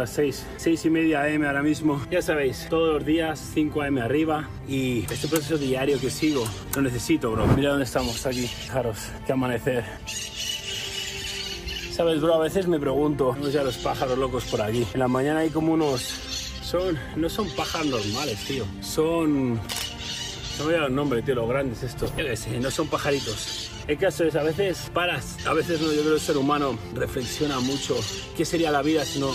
las 0.00 0.10
6, 0.10 0.46
6 0.56 0.84
y 0.86 0.90
media 0.90 1.22
AM 1.24 1.44
ahora 1.44 1.62
mismo. 1.62 2.00
Ya 2.10 2.22
sabéis, 2.22 2.66
todos 2.70 2.94
los 2.94 3.04
días 3.04 3.38
5 3.52 3.82
AM 3.82 3.98
arriba 3.98 4.48
y 4.66 5.00
este 5.10 5.28
proceso 5.28 5.58
diario 5.58 6.00
que 6.00 6.08
sigo 6.08 6.42
lo 6.74 6.80
necesito, 6.80 7.30
bro. 7.30 7.46
Mira 7.48 7.70
dónde 7.70 7.84
estamos 7.84 8.24
aquí, 8.24 8.46
fijaros, 8.46 8.96
que 9.26 9.32
amanecer. 9.32 9.84
Sabes, 11.92 12.22
bro, 12.22 12.34
a 12.34 12.38
veces 12.38 12.66
me 12.66 12.80
pregunto, 12.80 13.36
no 13.38 13.50
ya 13.50 13.62
los 13.62 13.76
pájaros 13.76 14.16
locos 14.16 14.44
por 14.46 14.62
aquí. 14.62 14.86
En 14.94 15.00
la 15.00 15.08
mañana 15.08 15.40
hay 15.40 15.50
como 15.50 15.74
unos... 15.74 16.00
Son, 16.62 16.98
no 17.16 17.28
son 17.28 17.50
pájaros 17.50 17.90
normales, 17.90 18.38
tío. 18.46 18.64
Son... 18.80 19.56
No 19.56 20.66
me 20.66 20.74
el 20.76 20.94
nombre, 20.94 21.20
tío, 21.20 21.34
los 21.34 21.48
grandes 21.48 21.82
estos. 21.82 22.10
Yo 22.16 22.24
qué 22.24 22.36
sé, 22.36 22.58
no 22.58 22.70
son 22.70 22.88
pajaritos. 22.88 23.70
El 23.86 23.98
caso 23.98 24.24
es, 24.24 24.34
a 24.34 24.42
veces 24.42 24.90
paras, 24.94 25.36
a 25.46 25.52
veces 25.52 25.80
no, 25.80 25.88
yo 25.88 26.00
creo 26.00 26.04
que 26.04 26.14
el 26.14 26.20
ser 26.20 26.36
humano 26.38 26.78
reflexiona 26.94 27.60
mucho. 27.60 27.96
¿Qué 28.36 28.46
sería 28.46 28.70
la 28.70 28.82
vida 28.82 29.04
si 29.04 29.20
no 29.20 29.30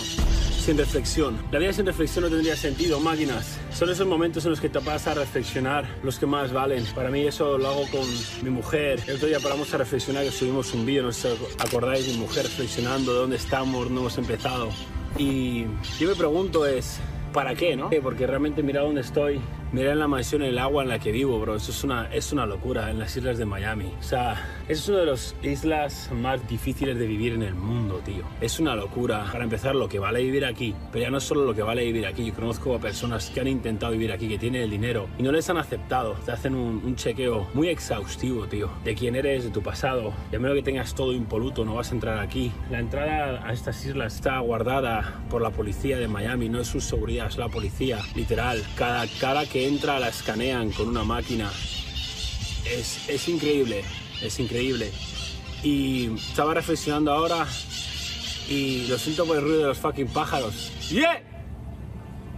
sin 0.66 0.78
reflexión? 0.78 1.38
La 1.52 1.60
vida 1.60 1.72
sin 1.72 1.86
reflexión 1.86 2.24
no 2.24 2.28
tendría 2.28 2.56
sentido, 2.56 2.98
máquinas. 2.98 3.56
Son 3.72 3.88
esos 3.88 4.04
momentos 4.04 4.44
en 4.46 4.50
los 4.50 4.60
que 4.60 4.68
te 4.68 4.80
vas 4.80 5.06
a 5.06 5.14
reflexionar 5.14 5.86
los 6.02 6.18
que 6.18 6.26
más 6.26 6.52
valen. 6.52 6.84
Para 6.86 7.08
mí 7.08 7.20
eso 7.20 7.56
lo 7.56 7.68
hago 7.68 7.82
con 7.92 8.04
mi 8.42 8.50
mujer. 8.50 9.00
El 9.06 9.14
otro 9.14 9.28
día 9.28 9.38
paramos 9.38 9.72
a 9.72 9.78
reflexionar 9.78 10.24
que 10.24 10.32
subimos 10.32 10.74
un 10.74 10.84
vídeo, 10.84 11.04
no 11.04 11.12
sé 11.12 11.36
acordáis, 11.60 12.08
mi 12.08 12.14
mujer 12.14 12.42
reflexionando 12.42 13.12
de 13.12 13.20
dónde 13.20 13.36
estamos, 13.36 13.88
no 13.92 14.00
hemos 14.00 14.18
empezado. 14.18 14.70
Y 15.16 15.66
yo 16.00 16.08
me 16.08 16.16
pregunto 16.16 16.66
es, 16.66 16.98
¿para 17.36 17.54
qué, 17.54 17.76
no? 17.76 17.90
Porque 18.02 18.26
realmente 18.26 18.62
mira 18.62 18.80
dónde 18.80 19.02
estoy, 19.02 19.42
mira 19.70 19.92
en 19.92 19.98
la 19.98 20.08
mansión 20.08 20.40
el 20.40 20.58
agua 20.58 20.82
en 20.84 20.88
la 20.88 20.98
que 20.98 21.12
vivo, 21.12 21.38
bro. 21.38 21.56
Eso 21.56 21.70
es 21.70 21.84
una, 21.84 22.06
es 22.10 22.32
una 22.32 22.46
locura 22.46 22.90
en 22.90 22.98
las 22.98 23.14
islas 23.14 23.36
de 23.36 23.44
Miami. 23.44 23.92
O 24.00 24.02
sea, 24.02 24.42
es 24.68 24.88
una 24.88 25.00
de 25.00 25.06
las 25.06 25.36
islas 25.42 26.10
más 26.14 26.48
difíciles 26.48 26.98
de 26.98 27.06
vivir 27.06 27.34
en 27.34 27.42
el 27.42 27.54
mundo, 27.54 28.00
tío. 28.02 28.24
Es 28.40 28.58
una 28.58 28.74
locura. 28.74 29.26
Para 29.30 29.44
empezar, 29.44 29.74
lo 29.74 29.86
que 29.86 29.98
vale 29.98 30.22
vivir 30.22 30.46
aquí. 30.46 30.74
Pero 30.90 31.04
ya 31.04 31.10
no 31.10 31.20
solo 31.20 31.44
lo 31.44 31.54
que 31.54 31.62
vale 31.62 31.84
vivir 31.84 32.06
aquí. 32.06 32.24
Yo 32.24 32.32
conozco 32.32 32.74
a 32.74 32.78
personas 32.78 33.28
que 33.28 33.38
han 33.38 33.48
intentado 33.48 33.92
vivir 33.92 34.12
aquí, 34.12 34.28
que 34.28 34.38
tienen 34.38 34.62
el 34.62 34.70
dinero 34.70 35.08
y 35.18 35.22
no 35.22 35.30
les 35.30 35.50
han 35.50 35.58
aceptado. 35.58 36.14
Te 36.24 36.32
hacen 36.32 36.54
un, 36.54 36.80
un 36.82 36.96
chequeo 36.96 37.48
muy 37.52 37.68
exhaustivo, 37.68 38.46
tío. 38.46 38.70
De 38.82 38.94
quién 38.94 39.14
eres, 39.14 39.44
de 39.44 39.50
tu 39.50 39.62
pasado. 39.62 40.14
Y 40.32 40.36
a 40.36 40.38
menos 40.38 40.56
que 40.56 40.62
tengas 40.62 40.94
todo 40.94 41.12
impoluto, 41.12 41.66
no 41.66 41.74
vas 41.74 41.90
a 41.90 41.94
entrar 41.94 42.18
aquí. 42.18 42.50
La 42.70 42.78
entrada 42.78 43.46
a 43.46 43.52
estas 43.52 43.84
islas 43.84 44.14
está 44.14 44.38
guardada 44.38 45.20
por 45.28 45.42
la 45.42 45.50
policía 45.50 45.98
de 45.98 46.08
Miami. 46.08 46.48
No 46.48 46.60
es 46.60 46.68
su 46.68 46.80
seguridad, 46.80 47.25
es 47.28 47.36
la 47.36 47.48
policía. 47.48 47.98
Literal. 48.14 48.62
Cada 48.76 49.06
cara 49.20 49.46
que 49.46 49.66
entra 49.66 49.98
la 49.98 50.08
escanean 50.08 50.70
con 50.72 50.88
una 50.88 51.04
máquina. 51.04 51.50
Es, 52.64 53.08
es 53.08 53.28
increíble, 53.28 53.84
es 54.22 54.38
increíble. 54.40 54.90
Y 55.62 56.14
estaba 56.14 56.54
reflexionando 56.54 57.12
ahora 57.12 57.46
y 58.48 58.86
lo 58.88 58.98
siento 58.98 59.24
por 59.24 59.36
el 59.36 59.42
ruido 59.42 59.60
de 59.60 59.66
los 59.68 59.78
fucking 59.78 60.08
pájaros. 60.08 60.72
¡Yeah! 60.90 61.22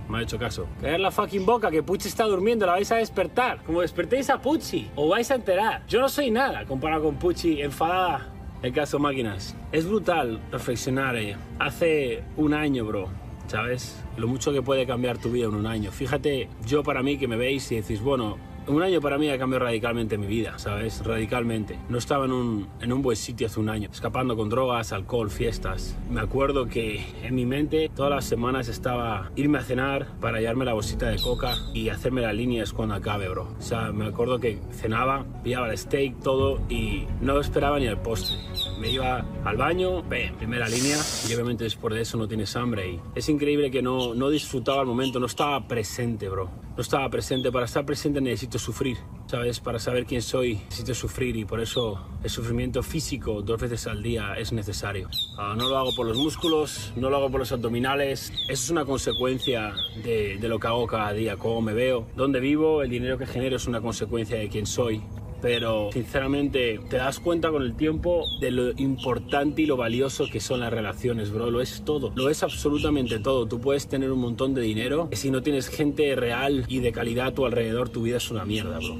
Me 0.08 0.18
ha 0.18 0.22
hecho 0.22 0.38
caso. 0.38 0.66
Caer 0.80 1.00
la 1.00 1.10
fucking 1.10 1.44
boca, 1.44 1.70
que 1.70 1.82
Pucci 1.82 2.08
está 2.08 2.24
durmiendo, 2.24 2.64
la 2.64 2.72
vais 2.72 2.90
a 2.92 2.96
despertar. 2.96 3.62
Como 3.64 3.82
despertéis 3.82 4.30
a 4.30 4.40
Pucci, 4.40 4.88
o 4.96 5.08
vais 5.08 5.30
a 5.30 5.34
enterar. 5.34 5.82
Yo 5.86 6.00
no 6.00 6.08
soy 6.08 6.30
nada 6.30 6.64
comparado 6.64 7.02
con 7.04 7.16
Pucci 7.16 7.60
enfadada. 7.60 8.32
El 8.62 8.72
caso 8.72 8.98
máquinas. 8.98 9.54
Es 9.70 9.86
brutal 9.86 10.40
reflexionar. 10.50 11.16
eh. 11.16 11.36
Hace 11.58 12.24
un 12.36 12.54
año, 12.54 12.86
bro, 12.86 13.08
¿sabes? 13.48 13.96
Lo 14.16 14.28
mucho 14.28 14.52
que 14.52 14.62
puede 14.62 14.86
cambiar 14.86 15.18
tu 15.18 15.30
vida 15.30 15.46
en 15.46 15.54
un 15.54 15.66
año. 15.66 15.90
Fíjate, 15.90 16.48
yo 16.66 16.82
para 16.82 17.02
mí 17.02 17.18
que 17.18 17.26
me 17.26 17.36
veis 17.36 17.70
y 17.72 17.76
decís, 17.76 18.00
bueno, 18.00 18.36
un 18.68 18.82
año 18.82 19.00
para 19.00 19.18
mí 19.18 19.28
ha 19.30 19.38
cambiado 19.38 19.64
radicalmente 19.64 20.18
mi 20.18 20.26
vida, 20.26 20.58
¿sabes? 20.58 21.04
Radicalmente. 21.04 21.78
No 21.88 21.98
estaba 21.98 22.26
en 22.26 22.32
un, 22.32 22.68
en 22.80 22.92
un 22.92 23.02
buen 23.02 23.16
sitio 23.16 23.46
hace 23.46 23.60
un 23.60 23.68
año, 23.68 23.88
escapando 23.90 24.36
con 24.36 24.48
drogas, 24.48 24.92
alcohol, 24.92 25.30
fiestas. 25.30 25.96
Me 26.10 26.20
acuerdo 26.20 26.66
que 26.66 27.04
en 27.22 27.34
mi 27.34 27.46
mente 27.46 27.90
todas 27.94 28.10
las 28.10 28.24
semanas 28.24 28.68
estaba 28.68 29.30
irme 29.36 29.58
a 29.58 29.62
cenar 29.62 30.06
para 30.20 30.38
hallarme 30.38 30.64
la 30.64 30.74
bolsita 30.74 31.08
de 31.08 31.18
coca 31.20 31.54
y 31.74 31.88
hacerme 31.88 32.20
las 32.20 32.34
líneas 32.34 32.72
cuando 32.72 32.94
acabe, 32.94 33.28
bro. 33.28 33.48
O 33.58 33.62
sea, 33.62 33.92
me 33.92 34.06
acuerdo 34.06 34.38
que 34.38 34.58
cenaba, 34.72 35.24
pillaba 35.42 35.70
el 35.70 35.78
steak, 35.78 36.20
todo 36.22 36.60
y 36.68 37.06
no 37.20 37.40
esperaba 37.40 37.78
ni 37.78 37.86
el 37.86 37.98
postre. 37.98 38.36
Me 38.80 38.90
iba 38.90 39.24
al 39.44 39.56
baño, 39.56 40.02
ven, 40.02 40.34
primera 40.36 40.68
línea 40.68 40.96
y 41.28 41.34
obviamente 41.34 41.64
después 41.64 41.94
de 41.94 42.02
eso 42.02 42.18
no 42.18 42.28
tienes 42.28 42.54
hambre 42.56 42.92
y 42.92 43.00
es 43.14 43.28
increíble 43.28 43.70
que 43.70 43.82
no, 43.82 44.14
no 44.14 44.30
disfrutaba 44.30 44.82
el 44.82 44.86
momento, 44.86 45.18
no 45.18 45.26
estaba 45.26 45.66
presente, 45.66 46.28
bro. 46.28 46.67
No 46.78 46.82
estaba 46.82 47.10
presente. 47.10 47.50
Para 47.50 47.64
estar 47.64 47.84
presente 47.84 48.20
necesito 48.20 48.56
sufrir, 48.56 48.98
¿sabes? 49.26 49.58
Para 49.58 49.80
saber 49.80 50.06
quién 50.06 50.22
soy 50.22 50.54
necesito 50.54 50.94
sufrir 50.94 51.34
y 51.34 51.44
por 51.44 51.58
eso 51.58 52.06
el 52.22 52.30
sufrimiento 52.30 52.84
físico 52.84 53.42
dos 53.42 53.60
veces 53.60 53.88
al 53.88 54.00
día 54.00 54.34
es 54.38 54.52
necesario. 54.52 55.08
Ah, 55.36 55.56
no 55.58 55.68
lo 55.68 55.76
hago 55.76 55.92
por 55.96 56.06
los 56.06 56.16
músculos, 56.16 56.92
no 56.94 57.10
lo 57.10 57.16
hago 57.16 57.32
por 57.32 57.40
los 57.40 57.50
abdominales. 57.50 58.30
Eso 58.48 58.62
es 58.62 58.70
una 58.70 58.84
consecuencia 58.84 59.74
de, 60.04 60.38
de 60.38 60.48
lo 60.48 60.60
que 60.60 60.68
hago 60.68 60.86
cada 60.86 61.12
día, 61.12 61.36
cómo 61.36 61.60
me 61.62 61.72
veo, 61.72 62.06
dónde 62.14 62.38
vivo, 62.38 62.80
el 62.84 62.90
dinero 62.90 63.18
que 63.18 63.26
genero 63.26 63.56
es 63.56 63.66
una 63.66 63.80
consecuencia 63.80 64.38
de 64.38 64.48
quién 64.48 64.64
soy 64.64 65.02
pero 65.40 65.90
sinceramente 65.92 66.80
te 66.88 66.96
das 66.96 67.20
cuenta 67.20 67.50
con 67.50 67.62
el 67.62 67.74
tiempo 67.74 68.24
de 68.40 68.50
lo 68.50 68.70
importante 68.76 69.62
y 69.62 69.66
lo 69.66 69.76
valioso 69.76 70.26
que 70.30 70.40
son 70.40 70.60
las 70.60 70.72
relaciones, 70.72 71.30
bro. 71.30 71.50
Lo 71.50 71.60
es 71.60 71.82
todo, 71.84 72.12
lo 72.14 72.28
es 72.28 72.42
absolutamente 72.42 73.18
todo. 73.18 73.46
Tú 73.46 73.60
puedes 73.60 73.88
tener 73.88 74.10
un 74.10 74.20
montón 74.20 74.54
de 74.54 74.62
dinero, 74.62 75.08
si 75.12 75.30
no 75.30 75.42
tienes 75.42 75.68
gente 75.68 76.14
real 76.16 76.64
y 76.68 76.80
de 76.80 76.92
calidad 76.92 77.28
a 77.28 77.34
tu 77.34 77.46
alrededor, 77.46 77.88
tu 77.88 78.02
vida 78.02 78.16
es 78.16 78.30
una 78.30 78.44
mierda, 78.44 78.78
bro. 78.78 78.96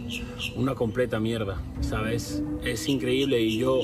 Una 0.57 0.75
completa 0.75 1.21
mierda, 1.21 1.61
¿sabes? 1.81 2.43
Es 2.65 2.89
increíble 2.89 3.41
y 3.41 3.59
yo 3.59 3.81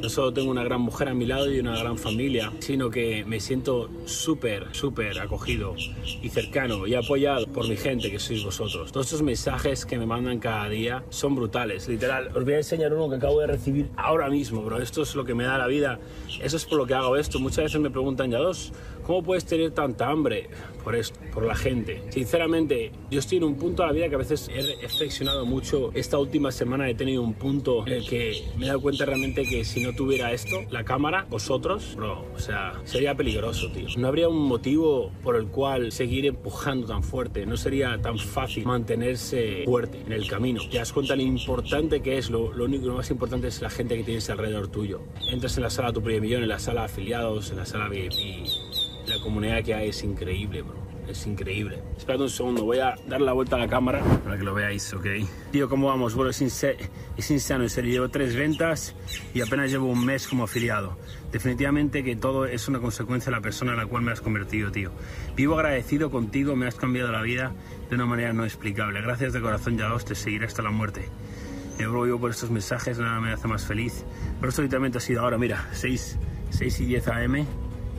no 0.00 0.08
solo 0.08 0.32
tengo 0.32 0.50
una 0.50 0.64
gran 0.64 0.80
mujer 0.80 1.08
a 1.08 1.14
mi 1.14 1.26
lado 1.26 1.52
y 1.52 1.58
una 1.58 1.78
gran 1.78 1.98
familia, 1.98 2.52
sino 2.60 2.90
que 2.90 3.24
me 3.24 3.40
siento 3.40 3.90
súper, 4.04 4.66
súper 4.72 5.18
acogido 5.20 5.74
y 6.22 6.28
cercano 6.28 6.86
y 6.86 6.94
apoyado 6.94 7.46
por 7.46 7.68
mi 7.68 7.76
gente 7.76 8.10
que 8.10 8.18
sois 8.18 8.44
vosotros. 8.44 8.92
Todos 8.92 9.06
estos 9.06 9.22
mensajes 9.22 9.84
que 9.86 9.98
me 9.98 10.06
mandan 10.06 10.38
cada 10.38 10.68
día 10.68 11.04
son 11.10 11.34
brutales 11.34 11.86
literal. 11.98 12.28
Os 12.28 12.44
voy 12.44 12.54
a 12.54 12.58
enseñar 12.58 12.94
uno 12.94 13.10
que 13.10 13.16
acabo 13.16 13.40
de 13.40 13.48
recibir 13.48 13.90
ahora 13.96 14.30
mismo, 14.30 14.62
bro. 14.62 14.80
Esto 14.80 15.02
es 15.02 15.16
lo 15.16 15.24
que 15.24 15.34
me 15.34 15.42
da 15.42 15.58
la 15.58 15.66
vida. 15.66 15.98
Eso 16.40 16.56
es 16.56 16.64
por 16.64 16.78
lo 16.78 16.86
que 16.86 16.94
hago 16.94 17.16
esto. 17.16 17.40
Muchas 17.40 17.64
veces 17.64 17.80
me 17.80 17.90
preguntan, 17.90 18.30
ya 18.30 18.38
dos, 18.38 18.72
¿cómo 19.08 19.22
puedes 19.22 19.46
tener 19.46 19.70
tanta 19.70 20.10
hambre? 20.10 20.50
Por 20.84 20.94
esto, 20.94 21.18
por 21.32 21.44
la 21.44 21.56
gente. 21.56 22.02
Sinceramente, 22.10 22.92
yo 23.10 23.18
estoy 23.18 23.38
en 23.38 23.44
un 23.44 23.56
punto 23.56 23.82
de 23.82 23.88
la 23.88 23.92
vida 23.92 24.08
que 24.08 24.14
a 24.14 24.18
veces 24.18 24.50
he 24.54 24.80
reflexionado 24.82 25.44
mucho. 25.46 25.90
Esta 25.94 26.18
última 26.18 26.52
semana 26.52 26.88
he 26.88 26.94
tenido 26.94 27.22
un 27.22 27.34
punto 27.34 27.86
en 27.86 27.94
el 27.94 28.08
que 28.08 28.44
me 28.56 28.66
he 28.66 28.68
dado 28.68 28.80
cuenta 28.82 29.06
realmente 29.06 29.44
que 29.44 29.64
si 29.64 29.82
no 29.82 29.94
tuviera 29.94 30.32
esto, 30.32 30.56
la 30.70 30.84
cámara, 30.84 31.26
vosotros, 31.28 31.94
bro, 31.96 32.24
o 32.34 32.38
sea, 32.38 32.74
sería 32.84 33.14
peligroso, 33.14 33.70
tío. 33.72 33.88
No 33.96 34.08
habría 34.08 34.28
un 34.28 34.46
motivo 34.46 35.10
por 35.22 35.36
el 35.36 35.46
cual 35.46 35.90
seguir 35.90 36.26
empujando 36.26 36.86
tan 36.86 37.02
fuerte. 37.02 37.46
No 37.46 37.56
sería 37.56 37.98
tan 38.00 38.18
fácil 38.18 38.66
mantenerse 38.66 39.64
fuerte 39.64 40.02
en 40.06 40.12
el 40.12 40.28
camino. 40.28 40.60
Te 40.70 40.78
das 40.78 40.92
cuenta 40.92 41.16
lo 41.16 41.22
importante 41.22 42.02
que 42.02 42.18
es, 42.18 42.28
lo, 42.28 42.52
lo 42.52 42.66
único 42.66 42.86
lo 42.86 42.94
más 42.94 43.10
importante 43.10 43.48
es 43.48 43.62
la 43.62 43.70
gente 43.70 43.96
que 43.96 44.04
tienes 44.04 44.28
alrededor 44.28 44.68
tuyo. 44.68 45.00
Entras 45.30 45.56
en 45.56 45.62
la 45.62 45.70
sala 45.70 45.94
Tu 45.94 46.02
Primer 46.02 46.20
Millón, 46.20 46.42
en 46.42 46.48
la 46.48 46.58
sala 46.58 46.84
afiliados, 46.84 47.50
en 47.50 47.56
la 47.56 47.64
sala 47.64 47.88
VIP. 47.88 48.12
Comunidad 49.28 49.62
que 49.62 49.74
hay 49.74 49.90
es 49.90 50.02
increíble, 50.04 50.62
bro. 50.62 50.74
Es 51.06 51.26
increíble. 51.26 51.82
Esperad 51.98 52.22
un 52.22 52.30
segundo, 52.30 52.64
voy 52.64 52.78
a 52.78 52.94
dar 53.06 53.20
la 53.20 53.34
vuelta 53.34 53.56
a 53.56 53.58
la 53.58 53.68
cámara 53.68 54.02
para 54.24 54.38
que 54.38 54.42
lo 54.42 54.54
veáis, 54.54 54.90
¿ok? 54.94 55.04
Tío, 55.52 55.68
¿cómo 55.68 55.88
vamos? 55.88 56.14
Bueno, 56.14 56.30
es, 56.30 56.40
es 56.40 57.30
insano, 57.30 57.64
en 57.64 57.68
serio. 57.68 57.92
Llevo 57.92 58.08
tres 58.08 58.34
ventas 58.34 58.94
y 59.34 59.42
apenas 59.42 59.70
llevo 59.70 59.84
un 59.84 60.02
mes 60.02 60.26
como 60.26 60.44
afiliado. 60.44 60.96
Definitivamente 61.30 62.02
que 62.02 62.16
todo 62.16 62.46
es 62.46 62.68
una 62.68 62.80
consecuencia 62.80 63.30
de 63.30 63.36
la 63.36 63.42
persona 63.42 63.72
en 63.72 63.76
la 63.76 63.86
cual 63.86 64.02
me 64.02 64.12
has 64.12 64.22
convertido, 64.22 64.72
tío. 64.72 64.92
Vivo 65.36 65.56
agradecido 65.56 66.10
contigo, 66.10 66.56
me 66.56 66.66
has 66.66 66.76
cambiado 66.76 67.12
la 67.12 67.20
vida 67.20 67.52
de 67.90 67.94
una 67.94 68.06
manera 68.06 68.32
no 68.32 68.44
explicable. 68.44 69.02
Gracias 69.02 69.34
de 69.34 69.42
corazón, 69.42 69.76
ya 69.76 69.94
te 69.98 70.14
seguiré 70.14 70.46
hasta 70.46 70.62
la 70.62 70.70
muerte. 70.70 71.06
Yo 71.78 71.90
bro, 71.90 72.04
vivo 72.04 72.18
por 72.18 72.30
estos 72.30 72.50
mensajes, 72.50 72.98
nada 72.98 73.20
me 73.20 73.30
hace 73.30 73.46
más 73.46 73.66
feliz. 73.66 74.06
Pero 74.40 74.48
esto 74.48 74.62
literalmente 74.62 74.96
ha 74.96 75.02
sido 75.02 75.20
ahora, 75.20 75.36
mira, 75.36 75.68
6, 75.72 76.16
6 76.48 76.80
y 76.80 76.84
10 76.86 77.08
AM, 77.08 77.46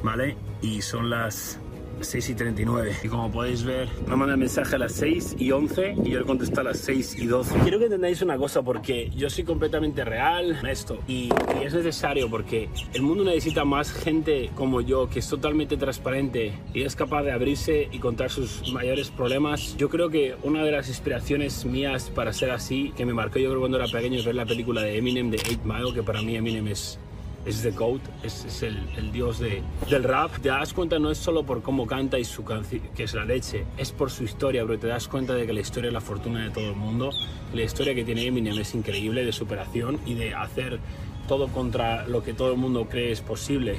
¿vale? 0.03 0.35
Y 0.61 0.81
son 0.81 1.09
las 1.09 1.59
6 2.01 2.29
y 2.29 2.35
39. 2.35 2.95
Y 3.03 3.07
como 3.07 3.31
podéis 3.31 3.63
ver, 3.63 3.87
me 4.07 4.15
manda 4.15 4.35
mensaje 4.37 4.75
a 4.75 4.79
las 4.79 4.93
6 4.93 5.35
y 5.39 5.51
11 5.51 5.95
y 6.03 6.11
yo 6.11 6.19
le 6.19 6.25
contesto 6.25 6.61
a 6.61 6.63
las 6.63 6.79
6 6.79 7.17
y 7.19 7.27
12. 7.27 7.59
Quiero 7.59 7.79
que 7.79 7.85
entendáis 7.85 8.21
una 8.21 8.37
cosa 8.37 8.61
porque 8.61 9.09
yo 9.15 9.29
soy 9.29 9.43
completamente 9.43 10.03
real, 10.03 10.57
honesto, 10.61 10.99
y, 11.07 11.29
y 11.59 11.63
es 11.63 11.73
necesario 11.73 12.29
porque 12.29 12.69
el 12.93 13.01
mundo 13.01 13.23
necesita 13.23 13.65
más 13.65 13.91
gente 13.91 14.49
como 14.55 14.81
yo 14.81 15.09
que 15.09 15.19
es 15.19 15.27
totalmente 15.27 15.77
transparente 15.77 16.53
y 16.73 16.83
es 16.83 16.95
capaz 16.95 17.23
de 17.23 17.31
abrirse 17.31 17.89
y 17.91 17.99
contar 17.99 18.29
sus 18.29 18.71
mayores 18.71 19.09
problemas. 19.11 19.75
Yo 19.77 19.89
creo 19.89 20.09
que 20.09 20.35
una 20.43 20.63
de 20.63 20.71
las 20.71 20.87
inspiraciones 20.87 21.65
mías 21.65 22.11
para 22.13 22.33
ser 22.33 22.51
así, 22.51 22.93
que 22.95 23.05
me 23.05 23.13
marcó 23.13 23.39
yo 23.39 23.49
creo 23.49 23.59
cuando 23.59 23.77
era 23.77 23.87
pequeño, 23.87 24.19
es 24.19 24.25
ver 24.25 24.35
la 24.35 24.45
película 24.45 24.81
de 24.81 24.97
Eminem 24.97 25.29
de 25.29 25.37
8 25.37 25.59
Mile, 25.63 25.93
que 25.93 26.03
para 26.03 26.21
mí 26.21 26.35
Eminem 26.35 26.67
es 26.67 26.99
es 27.49 27.63
The 27.63 27.71
GOAT, 27.71 28.01
es, 28.23 28.45
es 28.45 28.63
el, 28.63 28.77
el 28.95 29.11
dios 29.11 29.39
de, 29.39 29.61
del 29.89 30.03
rap. 30.03 30.37
Te 30.39 30.49
das 30.49 30.73
cuenta 30.73 30.99
no 30.99 31.11
es 31.11 31.17
solo 31.17 31.43
por 31.43 31.61
cómo 31.61 31.87
canta 31.87 32.19
y 32.19 32.23
su 32.23 32.43
canción, 32.43 32.81
que 32.95 33.03
es 33.03 33.13
la 33.13 33.25
leche, 33.25 33.65
es 33.77 33.91
por 33.91 34.11
su 34.11 34.23
historia, 34.23 34.63
bro. 34.63 34.77
Te 34.77 34.87
das 34.87 35.07
cuenta 35.07 35.33
de 35.33 35.45
que 35.45 35.53
la 35.53 35.61
historia 35.61 35.87
es 35.87 35.93
la 35.93 36.01
fortuna 36.01 36.43
de 36.43 36.51
todo 36.51 36.69
el 36.69 36.75
mundo. 36.75 37.11
La 37.53 37.63
historia 37.63 37.95
que 37.95 38.03
tiene 38.03 38.25
Eminem 38.25 38.57
es 38.59 38.75
increíble 38.75 39.25
de 39.25 39.31
superación 39.31 39.99
y 40.05 40.13
de 40.13 40.35
hacer 40.35 40.79
todo 41.27 41.47
contra 41.47 42.07
lo 42.07 42.23
que 42.23 42.33
todo 42.33 42.51
el 42.51 42.57
mundo 42.57 42.87
cree 42.87 43.11
es 43.11 43.21
posible. 43.21 43.77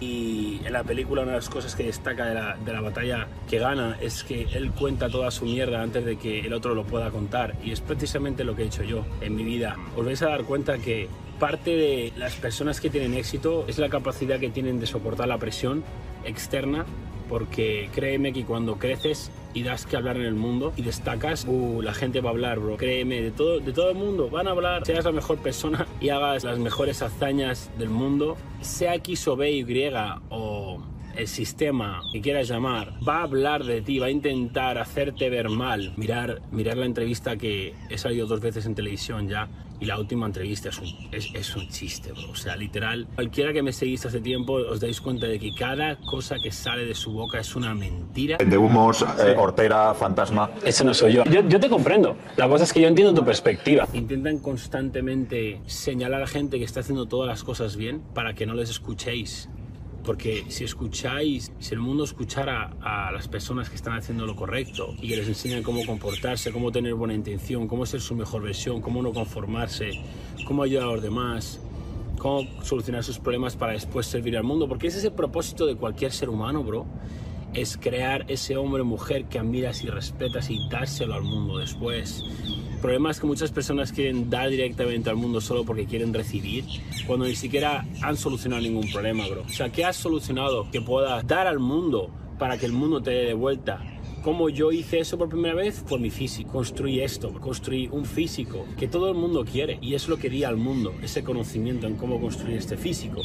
Y 0.00 0.60
en 0.64 0.72
la 0.72 0.84
película 0.84 1.22
una 1.22 1.32
de 1.32 1.38
las 1.38 1.48
cosas 1.48 1.74
que 1.74 1.82
destaca 1.82 2.26
de 2.26 2.34
la, 2.34 2.56
de 2.56 2.72
la 2.72 2.80
batalla 2.80 3.26
que 3.50 3.58
gana 3.58 3.98
es 4.00 4.22
que 4.22 4.42
él 4.52 4.70
cuenta 4.70 5.08
toda 5.08 5.30
su 5.30 5.44
mierda 5.44 5.82
antes 5.82 6.04
de 6.04 6.16
que 6.16 6.40
el 6.40 6.52
otro 6.52 6.74
lo 6.74 6.84
pueda 6.84 7.10
contar. 7.10 7.56
Y 7.64 7.72
es 7.72 7.80
precisamente 7.80 8.44
lo 8.44 8.54
que 8.54 8.62
he 8.62 8.66
hecho 8.66 8.84
yo 8.84 9.04
en 9.20 9.34
mi 9.34 9.42
vida. 9.42 9.76
Os 9.96 10.06
vais 10.06 10.22
a 10.22 10.28
dar 10.28 10.44
cuenta 10.44 10.78
que 10.78 11.08
parte 11.38 11.76
de 11.76 12.12
las 12.16 12.34
personas 12.34 12.80
que 12.80 12.90
tienen 12.90 13.14
éxito 13.14 13.64
es 13.68 13.78
la 13.78 13.88
capacidad 13.88 14.38
que 14.40 14.50
tienen 14.50 14.80
de 14.80 14.86
soportar 14.86 15.28
la 15.28 15.38
presión 15.38 15.84
externa 16.24 16.84
porque 17.28 17.90
créeme 17.94 18.32
que 18.32 18.44
cuando 18.44 18.78
creces 18.78 19.30
y 19.54 19.62
das 19.62 19.86
que 19.86 19.96
hablar 19.96 20.16
en 20.16 20.24
el 20.24 20.34
mundo 20.34 20.72
y 20.76 20.82
destacas, 20.82 21.44
uh, 21.46 21.82
la 21.82 21.92
gente 21.94 22.20
va 22.20 22.30
a 22.30 22.32
hablar, 22.32 22.58
bro. 22.58 22.76
Créeme, 22.76 23.20
de 23.20 23.30
todo, 23.30 23.60
de 23.60 23.72
todo 23.72 23.90
el 23.90 23.96
mundo 23.96 24.30
van 24.30 24.48
a 24.48 24.52
hablar. 24.52 24.84
Seas 24.86 25.04
la 25.04 25.12
mejor 25.12 25.38
persona 25.38 25.86
y 26.00 26.08
hagas 26.08 26.44
las 26.44 26.58
mejores 26.58 27.02
hazañas 27.02 27.70
del 27.78 27.90
mundo, 27.90 28.36
sea 28.60 28.94
X 28.96 29.28
o 29.28 29.36
B, 29.36 29.50
Y 29.50 29.92
o 30.30 30.82
el 31.16 31.26
sistema 31.26 32.02
que 32.12 32.20
quieras 32.20 32.48
llamar 32.48 32.94
va 33.06 33.18
a 33.18 33.22
hablar 33.24 33.64
de 33.64 33.82
ti, 33.82 33.98
va 33.98 34.06
a 34.06 34.10
intentar 34.10 34.78
hacerte 34.78 35.28
ver 35.28 35.48
mal. 35.48 35.92
Mirar, 35.96 36.40
mirar 36.52 36.76
la 36.76 36.86
entrevista 36.86 37.36
que 37.36 37.74
he 37.90 37.98
salido 37.98 38.26
dos 38.26 38.40
veces 38.40 38.66
en 38.66 38.74
televisión 38.74 39.28
ya 39.28 39.48
y 39.80 39.86
la 39.86 39.98
última 39.98 40.26
entrevista 40.26 40.68
es 40.70 40.78
un, 40.78 40.88
es, 41.12 41.28
es 41.34 41.56
un 41.56 41.68
chiste, 41.68 42.12
bro. 42.12 42.30
O 42.30 42.34
sea, 42.34 42.56
literal, 42.56 43.06
cualquiera 43.14 43.52
que 43.52 43.62
me 43.62 43.72
seguís 43.72 44.04
hace 44.06 44.20
tiempo 44.20 44.54
os 44.54 44.80
dais 44.80 45.00
cuenta 45.00 45.26
de 45.26 45.38
que 45.38 45.52
cada 45.54 45.96
cosa 45.96 46.36
que 46.42 46.50
sale 46.50 46.84
de 46.84 46.94
su 46.94 47.12
boca 47.12 47.38
es 47.38 47.54
una 47.56 47.74
mentira. 47.74 48.38
De 48.38 48.58
humos, 48.58 49.02
eh, 49.02 49.34
hortera, 49.36 49.94
fantasma. 49.94 50.50
Ese 50.64 50.84
no 50.84 50.94
soy 50.94 51.14
yo. 51.14 51.24
yo. 51.24 51.46
Yo 51.48 51.60
te 51.60 51.68
comprendo. 51.68 52.16
La 52.36 52.48
cosa 52.48 52.64
es 52.64 52.72
que 52.72 52.80
yo 52.80 52.88
entiendo 52.88 53.14
tu 53.14 53.24
perspectiva. 53.24 53.86
Intentan 53.92 54.38
constantemente 54.38 55.60
señalar 55.66 56.22
a 56.22 56.26
gente 56.26 56.58
que 56.58 56.64
está 56.64 56.80
haciendo 56.80 57.06
todas 57.06 57.28
las 57.28 57.44
cosas 57.44 57.76
bien 57.76 58.02
para 58.14 58.34
que 58.34 58.46
no 58.46 58.54
les 58.54 58.70
escuchéis. 58.70 59.48
Porque 60.04 60.46
si 60.48 60.64
escucháis, 60.64 61.52
si 61.58 61.74
el 61.74 61.80
mundo 61.80 62.04
escuchara 62.04 62.76
a 62.80 63.12
las 63.12 63.28
personas 63.28 63.68
que 63.68 63.76
están 63.76 63.94
haciendo 63.94 64.24
lo 64.24 64.36
correcto 64.36 64.94
y 65.00 65.08
que 65.08 65.16
les 65.16 65.28
enseñan 65.28 65.62
cómo 65.62 65.84
comportarse, 65.84 66.50
cómo 66.50 66.72
tener 66.72 66.94
buena 66.94 67.14
intención, 67.14 67.68
cómo 67.68 67.84
ser 67.84 68.00
su 68.00 68.14
mejor 68.14 68.42
versión, 68.42 68.80
cómo 68.80 69.02
no 69.02 69.12
conformarse, 69.12 69.90
cómo 70.46 70.62
ayudar 70.62 70.88
a 70.88 70.92
los 70.92 71.02
demás, 71.02 71.60
cómo 72.18 72.48
solucionar 72.62 73.04
sus 73.04 73.18
problemas 73.18 73.56
para 73.56 73.72
después 73.72 74.06
servir 74.06 74.36
al 74.36 74.44
mundo, 74.44 74.68
porque 74.68 74.86
ese 74.86 74.98
es 74.98 75.04
el 75.04 75.12
propósito 75.12 75.66
de 75.66 75.76
cualquier 75.76 76.12
ser 76.12 76.30
humano, 76.30 76.62
bro. 76.62 76.86
Es 77.54 77.76
crear 77.76 78.24
ese 78.28 78.56
hombre 78.56 78.82
o 78.82 78.84
mujer 78.84 79.24
que 79.24 79.38
admiras 79.38 79.82
y 79.82 79.88
respetas 79.88 80.50
y 80.50 80.58
dárselo 80.68 81.14
al 81.14 81.22
mundo 81.22 81.58
después. 81.58 82.24
El 82.78 82.82
problema 82.82 83.10
es 83.10 83.18
que 83.18 83.26
muchas 83.26 83.50
personas 83.50 83.90
quieren 83.90 84.30
dar 84.30 84.50
directamente 84.50 85.10
al 85.10 85.16
mundo 85.16 85.40
solo 85.40 85.64
porque 85.64 85.86
quieren 85.86 86.14
recibir, 86.14 86.64
cuando 87.06 87.24
ni 87.24 87.34
siquiera 87.34 87.84
han 88.02 88.16
solucionado 88.16 88.62
ningún 88.62 88.88
problema, 88.92 89.26
bro. 89.26 89.42
O 89.42 89.48
sea, 89.48 89.70
¿qué 89.70 89.84
has 89.84 89.96
solucionado 89.96 90.70
que 90.70 90.80
puedas 90.80 91.26
dar 91.26 91.48
al 91.48 91.58
mundo 91.58 92.10
para 92.38 92.56
que 92.56 92.66
el 92.66 92.72
mundo 92.72 93.02
te 93.02 93.10
dé 93.10 93.24
de 93.24 93.34
vuelta? 93.34 93.82
¿Cómo 94.22 94.48
yo 94.48 94.72
hice 94.72 94.98
eso 95.00 95.16
por 95.16 95.28
primera 95.28 95.54
vez? 95.54 95.82
Por 95.88 96.00
mi 96.00 96.10
físico. 96.10 96.52
Construí 96.52 97.00
esto, 97.00 97.32
construí 97.40 97.88
un 97.90 98.04
físico 98.04 98.66
que 98.76 98.86
todo 98.86 99.08
el 99.08 99.14
mundo 99.14 99.44
quiere 99.44 99.78
y 99.80 99.94
es 99.94 100.06
lo 100.06 100.18
que 100.18 100.28
di 100.28 100.44
al 100.44 100.56
mundo, 100.56 100.92
ese 101.02 101.24
conocimiento 101.24 101.86
en 101.86 101.96
cómo 101.96 102.20
construir 102.20 102.58
este 102.58 102.76
físico. 102.76 103.22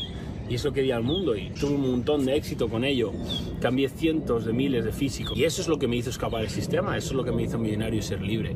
Y 0.53 0.55
eso 0.55 0.71
que 0.71 0.83
di 0.83 0.91
al 0.91 1.01
mundo 1.01 1.35
y 1.35 1.49
tuve 1.49 1.73
un 1.73 1.81
montón 1.81 2.27
de 2.27 2.35
éxito 2.35 2.69
con 2.69 2.83
ello. 2.83 3.11
Cambié 3.59 3.89
cientos 3.89 4.45
de 4.45 4.53
miles 4.53 4.85
de 4.85 4.91
físicos. 4.91 5.35
Y 5.35 5.45
eso 5.45 5.63
es 5.63 5.67
lo 5.67 5.79
que 5.79 5.87
me 5.87 5.95
hizo 5.95 6.11
escapar 6.11 6.41
del 6.41 6.51
sistema, 6.51 6.95
eso 6.95 7.07
es 7.07 7.13
lo 7.15 7.23
que 7.23 7.31
me 7.31 7.41
hizo 7.41 7.57
millonario 7.57 7.97
y 7.97 8.03
ser 8.03 8.21
libre 8.21 8.55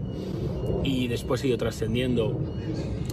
y 0.83 1.07
después 1.07 1.43
he 1.43 1.47
ido 1.47 1.57
trascendiendo 1.57 2.39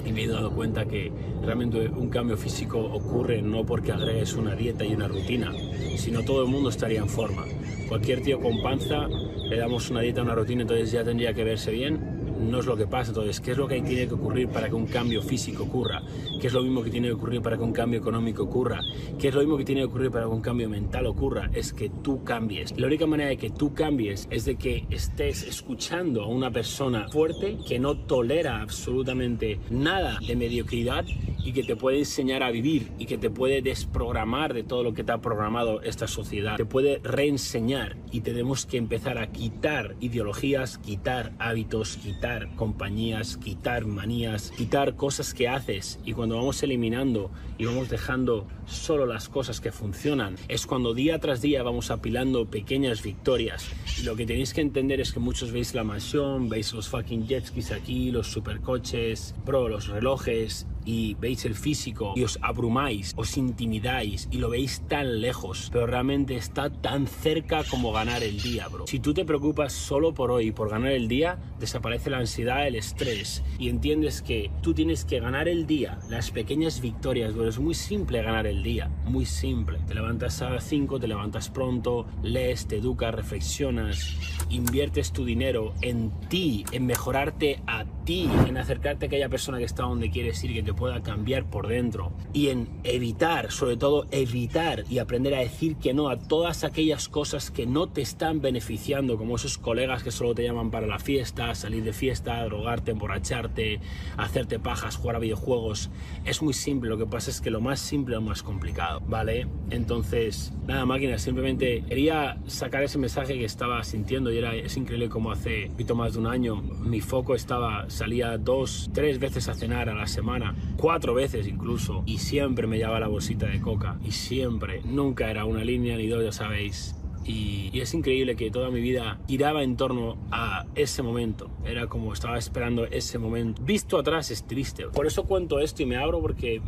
y 0.05 0.13
me 0.13 0.25
he 0.25 0.29
dado 0.29 0.51
cuenta 0.51 0.85
que 0.85 1.11
realmente 1.43 1.89
un 1.89 2.09
cambio 2.09 2.37
físico 2.37 2.79
ocurre 2.79 3.43
no 3.43 3.65
porque 3.65 3.93
agregues 3.93 4.35
una 4.35 4.55
dieta 4.55 4.85
y 4.85 4.95
una 4.95 5.09
rutina, 5.09 5.53
sino 5.97 6.23
todo 6.23 6.43
el 6.45 6.51
mundo 6.51 6.69
estaría 6.69 7.01
en 7.01 7.09
forma. 7.09 7.45
Cualquier 7.89 8.23
tío 8.23 8.39
con 8.39 8.63
panza 8.63 9.09
le 9.09 9.57
damos 9.57 9.91
una 9.91 10.01
dieta, 10.01 10.23
una 10.23 10.35
rutina, 10.35 10.63
entonces 10.63 10.93
ya 10.93 11.05
tendría 11.05 11.33
que 11.33 11.45
verse 11.45 11.71
bien. 11.71 12.14
No 12.39 12.61
es 12.61 12.67
lo 12.67 12.77
que 12.77 12.87
pasa, 12.87 13.11
entonces, 13.11 13.41
¿qué 13.41 13.53
es 13.53 13.57
lo 13.57 13.69
que 13.69 13.81
tiene 13.81 14.09
que 14.09 14.15
ocurrir 14.15 14.49
para 14.49 14.69
que 14.69 14.75
un 14.75 14.87
cambio 14.87 15.23
físico 15.23 15.65
ocurra? 15.65 16.03
¿Qué 16.41 16.49
es 16.49 16.53
lo 16.53 16.63
mismo 16.63 16.83
que 16.83 16.91
tiene 16.91 17.09
que 17.09 17.15
ocurrir 17.15 17.41
para 17.41 17.57
que 17.57 17.63
un 17.63 17.73
cambio 17.73 18.01
económico 18.01 18.45
ocurra? 18.45 18.81
¿Qué 19.19 19.29
es 19.29 19.35
lo 19.35 19.41
mismo 19.41 19.57
que 19.57 19.65
tiene 19.65 19.83
que 19.83 19.87
ocurrir 19.87 20.11
para 20.11 20.27
que 20.27 20.33
un 20.33 20.41
cambio 20.41 20.69
mental 20.69 21.07
ocurra? 21.07 21.51
Es 21.55 21.73
que 21.73 21.91
tú 22.03 22.25
cambies. 22.25 22.77
La 22.79 22.87
única 22.87 23.07
manera 23.07 23.31
de 23.31 23.37
que 23.37 23.51
tú 23.51 23.73
cambies 23.73 24.27
es 24.31 24.45
de 24.45 24.57
que 24.57 24.87
estés 24.91 25.43
escuchando 25.45 26.23
a 26.23 26.27
una 26.27 26.51
persona 26.51 27.09
fuerte 27.09 27.59
que 27.67 27.79
no 27.79 27.97
tolera 27.97 28.61
absolutamente 28.61 29.61
nada 29.71 30.19
de 30.27 30.37
mediocridad 30.37 31.05
y 31.45 31.53
que 31.53 31.63
te 31.63 31.77
puede 31.77 31.99
enseñar 31.99 32.43
a 32.43 32.51
vivir 32.51 32.91
y 32.99 33.07
que 33.07 33.19
te 33.19 33.31
puede 33.31 33.63
desprogramar 33.63 34.55
de 34.55 34.63
todo 34.63 34.83
lo 34.83 34.95
que 34.95 35.05
te 35.05 35.13
ha 35.13 35.21
programado 35.21 35.83
esta 35.83 36.09
sociedad. 36.09 36.57
Te 36.57 36.65
puede 36.65 37.01
reenseñar 37.03 37.97
y 38.11 38.23
tenemos 38.23 38.67
que 38.67 38.79
empezar 38.79 39.19
a 39.19 39.31
quitar 39.31 39.95
ideologías, 40.01 40.79
quitar 40.79 41.33
hábitos, 41.39 41.99
quitar 41.99 42.55
compañías, 42.57 43.37
quitar 43.37 43.87
manías, 43.87 44.51
quitar 44.57 44.97
cosas 44.97 45.35
que 45.35 45.49
haces 45.49 46.01
y 46.05 46.13
cuando 46.15 46.37
vamos 46.37 46.63
eliminando 46.63 47.31
y 47.59 47.67
vamos 47.67 47.89
dejando 47.89 48.47
solo 48.67 49.07
las 49.07 49.29
cosas 49.29 49.61
que 49.61 49.71
funcionan, 49.71 50.37
es 50.49 50.67
cuando 50.67 50.95
día 50.95 51.19
tras 51.19 51.43
día 51.43 51.63
vamos 51.63 51.91
apilando 51.91 52.47
pequeñas 52.47 53.03
victorias. 53.03 53.69
Y 54.01 54.05
lo 54.05 54.17
que 54.17 54.27
tenéis 54.27 54.55
que 54.55 54.61
entender 54.61 55.01
es 55.01 55.13
que 55.13 55.21
muchos 55.21 55.53
veis 55.53 55.75
la 55.75 55.85
mansión, 55.85 56.49
veis 56.49 56.73
los 56.73 56.89
fucking 56.89 57.27
jet 57.27 57.47
skis 57.47 57.71
aquí, 57.71 58.11
los 58.11 58.29
supercoches, 58.29 59.35
bro, 59.45 59.69
los 59.69 59.89
relojes 59.89 60.67
y 60.85 61.15
veis 61.15 61.34
el 61.45 61.55
físico 61.55 62.13
y 62.15 62.23
os 62.23 62.39
abrumáis, 62.43 63.13
os 63.17 63.37
intimidáis 63.37 64.29
y 64.31 64.39
lo 64.39 64.51
veis 64.51 64.83
tan 64.89 65.21
lejos, 65.21 65.69
pero 65.73 65.87
realmente 65.87 66.37
está 66.37 66.71
tan 66.71 67.07
cerca 67.07 67.65
como 67.65 67.93
ganar 67.93 68.23
el 68.23 68.41
día, 68.41 68.69
bro. 68.69 68.87
Si 68.87 69.01
tú 69.01 69.13
te 69.13 69.25
preocupas 69.25 69.73
solo 69.73 70.15
por 70.15 70.31
hoy, 70.31 70.53
por 70.53 70.71
ganar 70.71 70.93
el 70.93 71.09
día, 71.09 71.39
desaparece 71.59 72.11
la 72.11 72.19
ansiedad, 72.19 72.67
el 72.67 72.77
estrés 72.77 73.43
y 73.59 73.69
entiendes 73.69 74.23
que 74.23 74.51
tú 74.63 74.75
tienes 74.75 75.05
que 75.05 75.19
ganar 75.21 75.49
el 75.49 75.67
día, 75.67 75.99
las 76.09 76.31
pequeñas 76.31 76.81
victorias, 76.81 77.33
pero 77.37 77.49
es 77.49 77.59
muy 77.59 77.75
simple 77.75 78.23
ganar 78.23 78.47
el 78.47 78.63
día, 78.63 78.89
muy 79.05 79.27
simple. 79.27 79.81
Te 79.87 79.95
levantas 79.95 80.41
a 80.43 80.51
las 80.51 80.65
5, 80.65 81.01
te 81.01 81.09
levantas 81.09 81.51
pronto, 81.51 82.07
lees, 82.23 82.67
te 82.67 82.77
educas, 82.77 83.15
reflexionas, 83.15 84.17
inviertes 84.51 85.13
tu 85.13 85.25
dinero 85.25 85.75
en 85.81 86.13
ti, 86.29 86.65
en 86.73 86.87
mejorarte 86.87 87.61
a 87.67 87.85
ti, 88.05 88.29
en 88.47 88.57
acercarte 88.57 89.07
a 89.07 89.09
aquella 89.09 89.29
persona 89.29 89.59
que 89.59 89.65
está 89.65 89.85
donde 89.85 90.11
quieres 90.11 90.43
ir, 90.45 90.53
que 90.53 90.63
te 90.63 90.75
pueda 90.75 91.03
por 91.25 91.69
dentro 91.69 92.13
y 92.35 92.49
en 92.49 92.69
evitar, 92.85 93.51
sobre 93.51 93.77
todo 93.77 94.07
evitar 94.11 94.85
y 94.91 94.99
aprender 94.99 95.35
a 95.35 95.39
decir 95.39 95.77
que 95.77 95.95
no 95.95 96.11
a 96.11 96.19
todas 96.19 96.65
aquellas 96.65 97.09
cosas 97.09 97.51
que 97.51 97.67
no 97.67 97.89
te 97.89 98.03
están 98.03 98.43
beneficiando, 98.43 99.17
como 99.17 99.37
esos 99.37 99.57
colegas 99.57 100.03
que 100.03 100.11
solo 100.11 100.35
te 100.35 100.43
llaman 100.43 100.71
para 100.71 100.87
la 100.87 100.99
fiesta, 100.99 101.55
salir 101.55 101.83
de 101.83 101.95
fiesta, 101.95 102.45
drogarte, 102.45 102.91
emborracharte, 102.91 103.81
hacerte 104.19 104.59
pajas, 104.59 104.97
jugar 104.97 105.17
a 105.17 105.19
videojuegos. 105.19 105.91
Es 106.27 106.43
muy 106.43 106.53
simple, 106.53 106.91
lo 106.91 106.99
que 106.99 107.07
pasa 107.07 107.31
es 107.31 107.41
que 107.41 107.51
lo 107.51 107.61
más 107.61 107.81
simple 107.81 108.15
es 108.17 108.21
lo 108.21 108.27
más 108.29 108.43
complicado, 108.43 109.01
¿vale? 109.07 109.47
Entonces, 109.71 110.53
nada, 110.67 110.85
máquina, 110.85 111.19
simplemente 111.19 111.85
quería 111.89 112.37
sacar 112.47 112.83
ese 112.83 112.99
mensaje 112.99 113.35
que 113.35 113.47
estaba 113.47 113.83
sintiendo 113.83 114.31
y 114.31 114.39
era, 114.39 114.55
es 114.55 114.77
increíble 114.77 115.09
como 115.09 115.33
hace 115.33 115.65
un 115.67 115.71
poquito 115.73 115.95
más 115.95 116.13
de 116.13 116.19
un 116.19 116.27
año 116.27 116.57
mi 116.57 117.01
foco 117.01 117.35
estaba, 117.35 117.89
salía 117.89 118.37
dos, 118.37 118.91
tres 118.93 119.19
veces 119.19 119.49
a 119.49 119.55
cenar 119.55 119.89
a 119.89 119.95
la 119.95 120.07
semana 120.07 120.55
cuatro 120.77 121.14
veces 121.15 121.47
incluso, 121.47 122.03
y 122.07 122.19
siempre 122.19 122.67
me 122.67 122.79
llevaba 122.79 123.01
la 123.01 123.09
bolsita 123.09 123.47
de 123.47 123.61
coca, 123.61 123.99
y 124.05 124.13
siempre, 124.13 124.83
nunca 124.85 125.31
era 125.31 125.45
una 125.45 125.65
línea 125.65 125.97
ni 125.97 126.09
dos, 126.09 126.25
ya 126.25 126.33
sabéis. 126.33 126.97
Y, 127.25 127.71
es 127.81 127.95
increíble 127.95 128.37
que 128.37 128.51
toda 128.51 128.71
mi 128.71 128.81
vida 128.81 129.19
giraba 129.27 129.63
en 129.63 129.77
torno 129.77 130.17
a 130.31 130.67
ese 130.75 131.03
momento. 131.03 131.51
Era 131.65 131.87
como 131.87 132.13
estaba 132.13 132.39
esperando 132.39 132.85
ese 132.85 133.19
momento. 133.19 133.63
Visto 133.63 133.99
atrás 133.99 134.31
es 134.31 134.47
triste. 134.47 134.87
Por 134.89 135.07
eso 135.07 135.25
cuento 135.25 135.59
esto 135.59 135.83
y 135.83 135.87
me 135.87 135.97
abro 135.97 136.21
porque 136.21 136.61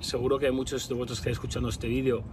seguro 0.00 0.38
que 0.38 0.46
hay 0.46 0.52
muchos 0.52 0.88
de 0.88 0.94
vosotros 0.94 1.18
que 1.18 1.30
están 1.30 1.32
escuchando 1.32 1.68
este 1.68 1.88
vídeo 1.88 2.24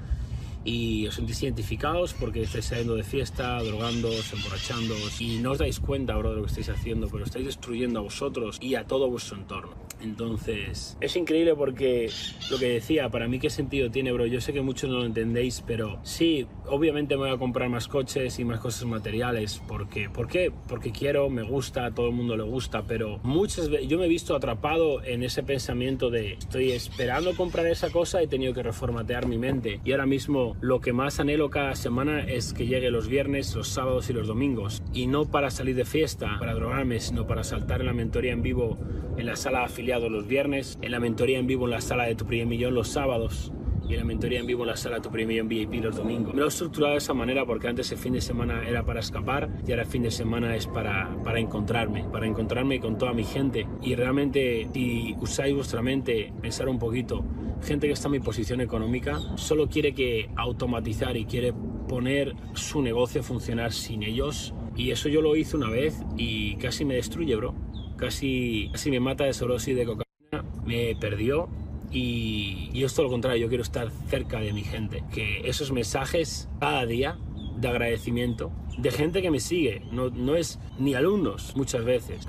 y 0.64 1.06
os 1.08 1.16
sentís 1.16 1.44
identificados 1.44 2.14
porque 2.14 2.42
estáis 2.42 2.66
saliendo 2.66 2.96
de 2.96 3.04
fiesta, 3.04 3.62
drogándoos, 3.62 4.34
emborrachándoos 4.34 5.22
y 5.22 5.38
no 5.38 5.52
os 5.52 5.60
dais 5.60 5.80
cuenta, 5.80 6.16
bro, 6.18 6.32
de 6.32 6.36
lo 6.38 6.42
que 6.42 6.50
estáis 6.50 6.70
haciendo, 6.70 7.08
pero 7.08 7.24
estáis 7.24 7.46
destruyendo 7.46 8.00
a 8.00 8.04
vosotros 8.04 8.58
y 8.60 8.76
a 8.76 8.86
todo 8.86 9.10
vuestro 9.10 9.38
entorno. 9.38 9.85
Entonces, 10.02 10.98
es 11.02 11.16
increíble 11.16 11.56
porque 11.56 12.10
lo 12.52 12.58
que 12.58 12.70
decía, 12.70 13.10
para 13.10 13.28
mí 13.28 13.40
qué 13.40 13.50
sentido 13.50 13.90
tiene, 13.90 14.12
bro. 14.12 14.26
Yo 14.26 14.42
sé 14.42 14.54
que 14.54 14.62
muchos 14.62 14.90
no 14.90 15.00
lo 15.00 15.06
entendéis, 15.06 15.64
pero 15.66 16.00
sí, 16.04 16.48
obviamente 16.68 17.16
me 17.16 17.24
voy 17.24 17.32
a 17.32 17.38
comprar 17.38 17.70
más 17.70 17.88
coches 17.88 18.40
y 18.40 18.46
más 18.46 18.60
cosas 18.60 18.86
materiales. 18.86 19.62
Porque, 19.68 20.10
¿Por 20.10 20.28
qué? 20.28 20.52
Porque 20.68 20.92
quiero, 20.92 21.30
me 21.30 21.44
gusta, 21.44 21.86
a 21.86 21.92
todo 21.92 22.08
el 22.08 22.14
mundo 22.14 22.36
le 22.36 22.44
gusta, 22.44 22.84
pero 22.84 23.20
muchas 23.24 23.70
veces 23.70 23.88
yo 23.88 23.98
me 23.98 24.06
he 24.06 24.10
visto 24.10 24.36
atrapado 24.36 25.04
en 25.04 25.24
ese 25.24 25.44
pensamiento 25.44 26.10
de 26.10 26.34
estoy 26.34 26.72
esperando 26.72 27.36
comprar 27.36 27.68
esa 27.68 27.90
cosa 27.90 28.22
y 28.22 28.26
he 28.26 28.28
tenido 28.28 28.54
que 28.54 28.64
reformatear 28.64 29.28
mi 29.28 29.38
mente. 29.38 29.80
Y 29.84 29.92
ahora 29.92 30.06
mismo 30.06 30.56
lo 30.62 30.82
que 30.82 30.94
más 30.94 31.20
anhelo 31.20 31.50
cada 31.50 31.76
semana 31.76 32.22
es 32.22 32.54
que 32.54 32.68
llegue 32.68 32.92
los 32.92 33.08
viernes, 33.08 33.56
los 33.56 33.68
sábados 33.68 34.10
y 34.10 34.14
los 34.14 34.28
domingos. 34.28 34.84
Y 34.94 35.08
no 35.08 35.26
para 35.26 35.50
salir 35.50 35.76
de 35.76 35.86
fiesta, 35.86 36.38
para 36.40 36.54
drogarme, 36.54 37.00
sino 37.00 37.26
para 37.26 37.44
saltar 37.44 37.82
en 37.82 37.88
la 37.88 37.94
mentoría 37.94 38.34
en 38.34 38.42
vivo 38.42 38.78
en 39.18 39.26
la 39.26 39.36
sala 39.36 39.64
afiliada 39.64 39.85
los 39.86 40.28
viernes, 40.28 40.78
en 40.82 40.92
la 40.92 41.00
mentoría 41.00 41.40
en 41.40 41.48
vivo 41.48 41.66
en 41.66 41.72
la 41.72 41.82
sala 41.82 42.06
de 42.06 42.16
tu 42.16 42.26
primer 42.26 42.48
millón 42.48 42.74
los 42.74 42.90
sábados 42.90 43.52
y 43.88 43.96
la 43.96 44.04
mentoría 44.04 44.40
en 44.40 44.48
vivo 44.48 44.64
en 44.64 44.70
la 44.70 44.78
sala 44.78 45.02
Tu 45.02 45.10
Premio 45.12 45.42
en 45.42 45.48
VIP 45.48 45.84
los 45.84 45.96
domingos. 45.96 46.34
Me 46.34 46.40
lo 46.40 46.46
he 46.46 46.50
estructurado 46.50 46.94
de 46.94 46.98
esa 46.98 47.14
manera 47.14 47.46
porque 47.46 47.68
antes 47.68 47.92
el 47.92 47.98
fin 47.98 48.14
de 48.14 48.22
semana 48.22 48.68
era 48.68 48.84
para 48.84 49.00
escapar 49.00 49.50
y 49.66 49.72
ahora 49.72 49.84
el 49.84 49.90
fin 49.90 50.04
de 50.04 50.12
semana 50.12 50.56
es 50.56 50.68
para, 50.68 51.16
para 51.24 51.40
encontrarme, 51.40 52.04
para 52.06 52.26
encontrarme 52.26 52.80
con 52.80 52.98
toda 52.98 53.14
mi 53.14 53.24
gente. 53.24 53.68
Y 53.82 53.96
realmente, 53.96 54.68
si 54.74 55.16
usáis 55.20 55.56
vuestra 55.56 55.82
mente, 55.82 56.34
pensar 56.42 56.68
un 56.68 56.80
poquito, 56.80 57.24
gente 57.62 57.88
que 57.88 57.94
está 57.94 58.08
en 58.08 58.14
mi 58.14 58.20
posición 58.20 58.62
económica 58.62 59.20
solo 59.36 59.68
quiere 59.68 59.94
que 59.94 60.30
automatizar 60.36 61.16
y 61.18 61.26
quiere 61.26 61.54
poner 61.88 62.36
su 62.54 62.82
negocio 62.82 63.22
a 63.22 63.24
funcionar 63.24 63.72
sin 63.72 64.04
ellos. 64.04 64.54
Y 64.76 64.92
eso 64.92 65.08
yo 65.08 65.22
lo 65.22 65.36
hice 65.36 65.56
una 65.56 65.70
vez 65.70 66.04
y 66.18 66.56
casi 66.56 66.84
me 66.86 66.96
destruye, 66.96 67.36
bro. 67.36 67.54
Casi, 67.98 68.70
casi 68.72 68.92
me 68.92 69.00
mata 69.00 69.24
de 69.24 69.34
sobredosis 69.34 69.76
de 69.76 69.86
cocaína, 69.86 70.50
me 70.66 70.96
perdió 70.96 71.48
y, 71.92 72.70
y 72.74 72.84
es 72.84 72.94
todo 72.94 73.06
lo 73.06 73.12
contrario, 73.12 73.44
yo 73.44 73.50
quiero 73.50 73.64
estar 73.64 73.90
cerca 74.10 74.40
de 74.40 74.54
mi 74.54 74.64
gente. 74.64 75.04
Que 75.14 75.48
esos 75.48 75.72
mensajes 75.72 76.50
cada 76.60 76.86
día 76.86 77.18
de 77.58 77.68
agradecimiento 77.68 78.52
de 78.78 78.92
gente 78.92 79.22
que 79.22 79.32
me 79.32 79.40
sigue, 79.40 79.82
no, 79.92 80.10
no 80.10 80.36
es 80.36 80.60
ni 80.78 80.96
alumnos 80.96 81.56
muchas 81.56 81.84
veces. 81.86 82.26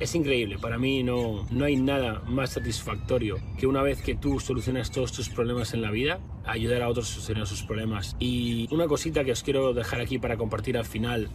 Es 0.00 0.14
increíble, 0.14 0.58
para 0.58 0.78
mí 0.78 1.02
no, 1.02 1.46
no 1.50 1.64
hay 1.64 1.76
nada 1.76 2.22
más 2.26 2.50
satisfactorio 2.50 3.38
que 3.58 3.66
una 3.66 3.82
vez 3.82 4.02
que 4.02 4.14
tú 4.14 4.40
solucionas 4.40 4.90
todos 4.90 5.12
tus 5.12 5.28
problemas 5.28 5.74
en 5.74 5.82
la 5.82 5.90
vida, 5.90 6.20
ayudar 6.44 6.82
a 6.82 6.88
otros 6.88 7.10
a 7.10 7.14
solucionar 7.14 7.46
sus 7.46 7.62
problemas. 7.62 8.16
Y 8.18 8.68
una 8.72 8.86
cosita 8.86 9.24
que 9.24 9.32
os 9.32 9.42
quiero 9.42 9.72
dejar 9.72 10.00
aquí 10.00 10.18
para 10.18 10.36
compartir 10.36 10.76
al 10.76 10.84
final 10.84 11.28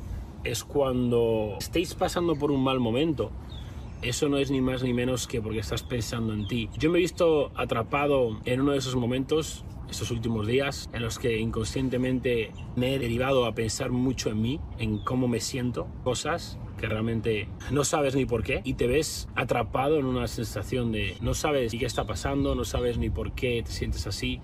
es 0.43 0.63
cuando 0.63 1.55
estéis 1.59 1.93
pasando 1.95 2.35
por 2.35 2.51
un 2.51 2.63
mal 2.63 2.79
momento, 2.79 3.31
eso 4.01 4.29
no 4.29 4.37
es 4.37 4.51
ni 4.51 4.61
más 4.61 4.83
ni 4.83 4.93
menos 4.93 5.27
que 5.27 5.41
porque 5.41 5.59
estás 5.59 5.83
pensando 5.83 6.33
en 6.33 6.47
ti. 6.47 6.69
Yo 6.77 6.89
me 6.89 6.97
he 6.97 7.01
visto 7.01 7.51
atrapado 7.55 8.39
en 8.45 8.61
uno 8.61 8.71
de 8.71 8.79
esos 8.79 8.95
momentos 8.95 9.63
estos 9.89 10.09
últimos 10.09 10.47
días 10.47 10.89
en 10.93 11.03
los 11.03 11.19
que 11.19 11.37
inconscientemente 11.37 12.51
me 12.75 12.95
he 12.95 12.99
derivado 12.99 13.45
a 13.45 13.53
pensar 13.53 13.91
mucho 13.91 14.29
en 14.29 14.41
mí, 14.41 14.59
en 14.79 14.97
cómo 14.99 15.27
me 15.27 15.39
siento, 15.39 15.87
cosas 16.03 16.57
que 16.77 16.87
realmente 16.87 17.47
no 17.69 17.83
sabes 17.83 18.15
ni 18.15 18.25
por 18.25 18.43
qué 18.43 18.61
y 18.63 18.73
te 18.73 18.87
ves 18.87 19.27
atrapado 19.35 19.99
en 19.99 20.05
una 20.05 20.27
sensación 20.27 20.91
de 20.91 21.15
no 21.21 21.33
sabes 21.33 21.73
ni 21.73 21.79
qué 21.79 21.85
está 21.85 22.05
pasando, 22.05 22.55
no 22.55 22.65
sabes 22.65 22.97
ni 22.97 23.09
por 23.09 23.33
qué 23.33 23.61
te 23.63 23.71
sientes 23.71 24.07
así 24.07 24.41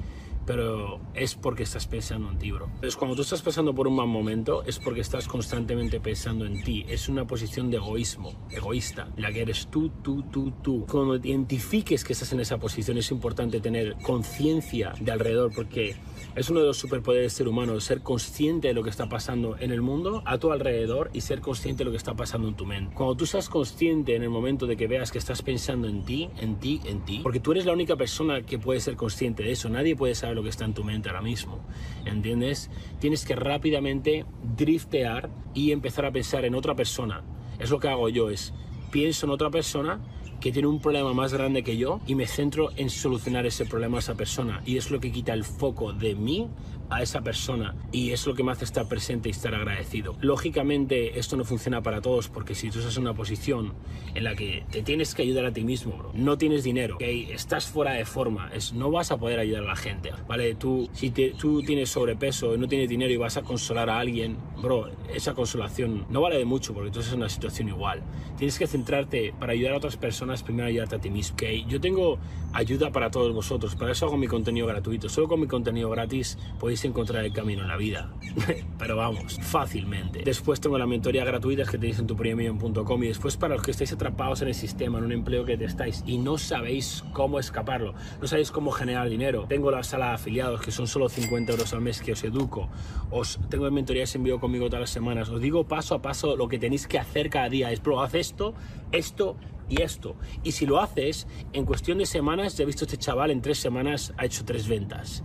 pero 0.48 1.02
es 1.14 1.36
porque 1.36 1.64
estás 1.64 1.86
pensando 1.86 2.32
en 2.32 2.40
ti, 2.40 2.52
bro. 2.52 2.66
Entonces, 2.68 2.96
cuando 2.96 3.16
tú 3.16 3.22
estás 3.22 3.42
pasando 3.42 3.76
por 3.76 3.88
un 3.88 3.98
mal 3.98 4.08
momento, 4.08 4.64
es 4.64 4.80
porque 4.80 5.02
estás 5.02 5.28
constantemente 5.28 6.00
pensando 6.00 6.46
en 6.46 6.64
ti. 6.64 6.86
Es 6.88 7.10
una 7.10 7.28
posición 7.28 7.70
de 7.70 7.78
egoísmo, 7.78 8.34
egoísta, 8.50 9.10
la 9.18 9.32
que 9.32 9.42
eres 9.42 9.68
tú, 9.68 9.90
tú, 10.02 10.24
tú, 10.24 10.54
tú. 10.64 10.86
Cuando 10.90 11.18
identifiques 11.18 12.04
que 12.06 12.14
estás 12.14 12.32
en 12.32 12.40
esa 12.40 12.58
posición, 12.58 12.98
es 12.98 13.12
importante 13.12 13.60
tener 13.60 13.96
conciencia 14.02 14.94
de 15.00 15.12
alrededor, 15.12 15.52
porque 15.54 15.98
es 16.36 16.50
uno 16.50 16.60
de 16.60 16.68
los 16.68 16.78
superpoderes 16.78 17.32
del 17.32 17.38
ser 17.38 17.48
humano, 17.48 17.80
ser 17.80 18.02
consciente 18.02 18.68
de 18.70 18.74
lo 18.74 18.84
que 18.84 18.90
está 18.90 19.10
pasando 19.10 19.58
en 19.60 19.72
el 19.72 19.82
mundo, 19.82 20.22
a 20.26 20.38
tu 20.38 20.52
alrededor, 20.52 21.10
y 21.14 21.22
ser 21.22 21.42
consciente 21.42 21.80
de 21.80 21.86
lo 21.86 21.92
que 21.92 21.98
está 21.98 22.16
pasando 22.16 22.48
en 22.48 22.56
tu 22.56 22.66
mente. 22.66 22.96
Cuando 22.96 23.16
tú 23.16 23.26
seas 23.26 23.50
consciente 23.50 24.16
en 24.16 24.24
el 24.24 24.30
momento 24.30 24.66
de 24.66 24.78
que 24.78 24.88
veas 24.88 25.12
que 25.12 25.18
estás 25.18 25.42
pensando 25.42 25.88
en 25.88 26.04
ti, 26.04 26.30
en 26.40 26.60
ti, 26.60 26.82
en 26.86 27.06
ti, 27.06 27.20
porque 27.24 27.40
tú 27.40 27.52
eres 27.52 27.66
la 27.66 27.74
única 27.74 27.96
persona 27.96 28.42
que 28.42 28.60
puede 28.60 28.80
ser 28.80 28.96
consciente 28.96 29.44
de 29.44 29.52
eso, 29.52 29.70
nadie 29.70 29.96
puede 29.96 30.16
saber 30.16 30.36
lo 30.36 30.44
que 30.44 30.50
está 30.50 30.66
en 30.66 30.74
tu 30.74 30.84
mente 30.84 31.10
ahora 31.10 31.22
mismo, 31.22 31.60
¿entiendes? 32.06 32.70
Tienes 33.00 33.26
que 33.26 33.36
rápidamente 33.36 34.26
driftear 34.56 35.30
y 35.54 35.72
empezar 35.72 36.06
a 36.06 36.12
pensar 36.12 36.46
en 36.46 36.56
otra 36.56 36.76
persona. 36.76 37.24
Es 37.60 37.70
lo 37.70 37.80
que 37.80 37.88
hago 37.88 38.10
yo, 38.10 38.30
es 38.30 38.54
pienso 38.92 39.26
en 39.26 39.32
otra 39.32 39.50
persona 39.50 40.00
que 40.40 40.52
tiene 40.52 40.68
un 40.68 40.80
problema 40.80 41.14
más 41.14 41.34
grande 41.34 41.64
que 41.64 41.78
yo 41.78 42.00
y 42.08 42.16
me 42.16 42.28
centro 42.28 42.70
en 42.76 42.90
solucionar 42.90 43.46
ese 43.46 43.66
problema 43.66 43.98
a 43.98 44.00
esa 44.00 44.16
persona. 44.16 44.62
Y 44.66 44.78
es 44.78 44.92
lo 44.92 45.00
que 45.00 45.12
quita 45.12 45.34
el 45.34 45.44
foco 45.44 45.94
de 45.94 46.16
mí 46.16 46.48
a 46.90 47.02
esa 47.02 47.22
persona 47.22 47.76
y 47.92 48.12
es 48.12 48.26
lo 48.26 48.34
que 48.34 48.44
me 48.44 48.52
hace 48.52 48.66
estar 48.66 48.88
presente 48.88 49.30
y 49.30 49.32
estar 49.32 49.54
agradecido. 49.54 50.16
Lógicamente 50.22 51.20
esto 51.20 51.36
no 51.38 51.44
funciona 51.44 51.82
para 51.82 52.02
todos 52.02 52.30
porque 52.30 52.56
si 52.56 52.70
tú 52.70 52.80
estás 52.80 52.96
en 52.98 53.04
una 53.04 53.14
posición 53.14 53.74
en 54.16 54.24
la 54.24 54.36
que 54.36 54.66
te 54.72 54.82
tienes 54.82 55.14
que 55.14 55.24
ayudar 55.24 55.46
a 55.46 55.54
ti 55.54 55.64
mismo, 55.64 56.12
no 56.14 56.38
tienes 56.38 56.64
dinero, 56.64 56.96
¿okay? 56.96 57.30
estás 57.32 57.68
fuera 57.68 57.94
de 57.94 58.06
forma, 58.06 58.50
es, 58.54 58.74
no 58.74 58.92
vas 58.92 59.12
a 59.12 59.18
poder 59.18 59.40
ayudar 59.40 59.64
a 59.64 59.68
la 59.68 59.76
gente, 59.76 60.12
¿vale? 60.28 60.56
Tú, 60.56 60.90
si 60.94 61.10
tú 61.10 61.62
tienes 61.62 61.90
sobrepeso 61.90 62.56
y 62.56 62.58
no 62.58 62.68
tienes 62.68 62.90
dinero 62.90 63.12
y 63.14 63.18
vas 63.18 63.38
a 63.38 63.44
consolar 63.44 63.90
a 63.90 64.00
alguien, 64.00 64.38
bro, 64.62 64.90
esa 65.14 65.34
consolación 65.34 66.06
no 66.10 66.22
vale 66.22 66.38
de 66.38 66.46
mucho 66.46 66.74
porque 66.74 66.92
tú 66.92 67.00
estás 67.00 67.14
en 67.14 67.20
una 67.20 67.30
situación 67.30 67.70
igual. 67.70 68.04
Tienes 68.38 68.58
que 68.58 68.68
centrarte 68.68 69.34
para 69.40 69.54
ayudar 69.54 69.74
a 69.74 69.78
otras 69.78 69.98
personas, 69.98 70.44
primero 70.44 70.68
ayudarte 70.68 70.96
a 70.96 71.00
ti 71.00 71.10
mismo, 71.10 71.34
¿okay? 71.34 71.66
Yo 71.68 71.82
tengo 71.82 72.18
ayuda 72.54 72.92
para 72.92 73.12
todos 73.12 73.34
vosotros, 73.34 73.76
para 73.76 73.92
eso 73.92 74.06
hago 74.06 74.18
mi 74.18 74.28
contenido 74.28 74.68
gratuito, 74.68 75.10
solo 75.10 75.28
con 75.28 75.40
mi 75.40 75.48
contenido 75.48 75.90
gratis 75.90 76.38
podéis 76.60 76.77
encontrar 76.86 77.26
el 77.26 77.34
camino 77.34 77.62
en 77.62 77.68
la 77.68 77.78
vida. 77.78 78.12
Pero 78.80 78.96
vamos, 78.96 79.40
fácilmente. 79.42 80.22
Después 80.24 80.60
tengo 80.60 80.78
la 80.78 80.86
mentoría 80.86 81.26
gratuita 81.26 81.64
que 81.64 81.78
tenéis 81.78 82.00
en 82.00 82.08
tupremium.com 82.08 83.04
y 83.04 83.08
después 83.08 83.38
para 83.38 83.56
los 83.56 83.64
que 83.64 83.72
estáis 83.72 83.94
atrapados 83.94 84.42
en 84.42 84.50
el 84.50 84.56
sistema, 84.56 85.00
en 85.00 85.06
un 85.06 85.12
empleo 85.12 85.46
que 85.46 85.54
estáis 85.54 86.04
y 86.06 86.18
no 86.18 86.38
sabéis 86.38 87.04
cómo 87.14 87.40
escaparlo, 87.40 87.94
no 88.22 88.28
sabéis 88.28 88.52
cómo 88.52 88.72
generar 88.72 89.10
dinero. 89.10 89.46
Tengo 89.48 89.72
la 89.72 89.84
sala 89.84 90.10
de 90.10 90.14
afiliados 90.14 90.62
que 90.62 90.72
son 90.72 90.88
solo 90.88 91.10
50 91.10 91.52
euros 91.52 91.74
al 91.74 91.82
mes 91.82 92.02
que 92.02 92.14
os 92.14 92.24
educo. 92.24 92.70
Os 93.10 93.40
tengo 93.50 93.70
mentorías 93.72 94.14
en 94.16 94.24
vivo 94.24 94.40
conmigo 94.40 94.68
todas 94.68 94.82
las 94.82 94.90
semanas. 94.90 95.30
Os 95.30 95.42
digo 95.42 95.68
paso 95.68 95.96
a 95.96 96.02
paso 96.02 96.36
lo 96.36 96.48
que 96.48 96.60
tenéis 96.60 96.88
que 96.88 97.00
hacer 97.00 97.30
cada 97.30 97.50
día. 97.50 97.72
Es, 97.72 97.80
pro, 97.80 98.02
haz 98.02 98.16
esto, 98.16 98.54
esto 98.92 99.36
y 99.70 99.82
esto. 99.82 100.16
Y 100.44 100.52
si 100.52 100.66
lo 100.66 100.80
haces, 100.80 101.28
en 101.54 101.66
cuestión 101.66 101.98
de 101.98 102.06
semanas, 102.06 102.58
ya 102.58 102.64
he 102.64 102.66
visto 102.66 102.86
este 102.86 102.98
chaval 102.98 103.32
en 103.32 103.42
tres 103.42 103.58
semanas 103.60 104.14
ha 104.18 104.26
hecho 104.26 104.46
tres 104.46 104.68
ventas. 104.68 105.24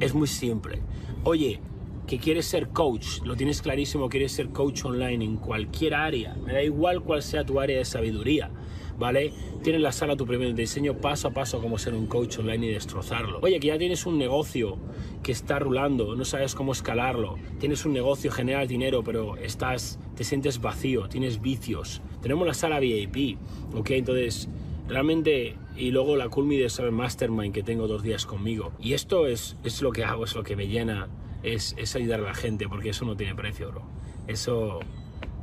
Es 0.00 0.14
muy 0.14 0.26
simple. 0.26 0.80
Oye, 1.24 1.60
que 2.06 2.18
quieres 2.18 2.46
ser 2.46 2.68
coach, 2.68 3.20
lo 3.24 3.36
tienes 3.36 3.62
clarísimo, 3.62 4.08
quieres 4.08 4.32
ser 4.32 4.50
coach 4.50 4.84
online 4.84 5.24
en 5.24 5.36
cualquier 5.36 5.94
área, 5.94 6.34
me 6.34 6.52
da 6.52 6.62
igual 6.62 7.02
cuál 7.02 7.22
sea 7.22 7.44
tu 7.44 7.60
área 7.60 7.78
de 7.78 7.84
sabiduría, 7.84 8.50
¿vale? 8.98 9.32
Tienes 9.62 9.82
la 9.82 9.92
sala 9.92 10.16
tu 10.16 10.26
primer 10.26 10.54
diseño 10.54 10.98
paso 10.98 11.28
a 11.28 11.30
paso 11.32 11.60
cómo 11.60 11.78
ser 11.78 11.94
un 11.94 12.06
coach 12.06 12.38
online 12.38 12.66
y 12.66 12.70
destrozarlo. 12.70 13.38
Oye, 13.42 13.60
que 13.60 13.68
ya 13.68 13.78
tienes 13.78 14.06
un 14.06 14.18
negocio 14.18 14.78
que 15.22 15.32
está 15.32 15.58
rulando, 15.58 16.14
no 16.14 16.24
sabes 16.24 16.54
cómo 16.54 16.72
escalarlo, 16.72 17.36
tienes 17.58 17.84
un 17.84 17.92
negocio, 17.92 18.30
generas 18.30 18.68
dinero, 18.68 19.02
pero 19.04 19.36
estás, 19.36 19.98
te 20.16 20.24
sientes 20.24 20.60
vacío, 20.60 21.08
tienes 21.08 21.40
vicios. 21.40 22.02
Tenemos 22.20 22.46
la 22.46 22.54
sala 22.54 22.80
VIP, 22.80 23.38
¿ok? 23.74 23.90
Entonces, 23.90 24.48
realmente 24.88 25.56
y 25.76 25.90
luego 25.90 26.16
la 26.16 26.28
culmi 26.28 26.56
de 26.56 26.68
ser 26.68 26.90
mastermind 26.92 27.54
que 27.54 27.62
tengo 27.62 27.86
dos 27.86 28.02
días 28.02 28.26
conmigo. 28.26 28.72
Y 28.78 28.92
esto 28.92 29.26
es, 29.26 29.56
es 29.64 29.82
lo 29.82 29.92
que 29.92 30.04
hago, 30.04 30.24
es 30.24 30.34
lo 30.34 30.42
que 30.42 30.56
me 30.56 30.68
llena, 30.68 31.08
es, 31.42 31.74
es 31.78 31.96
ayudar 31.96 32.20
a 32.20 32.24
la 32.24 32.34
gente, 32.34 32.68
porque 32.68 32.90
eso 32.90 33.04
no 33.04 33.16
tiene 33.16 33.34
precio, 33.34 33.70
bro. 33.70 33.82
Eso 34.26 34.80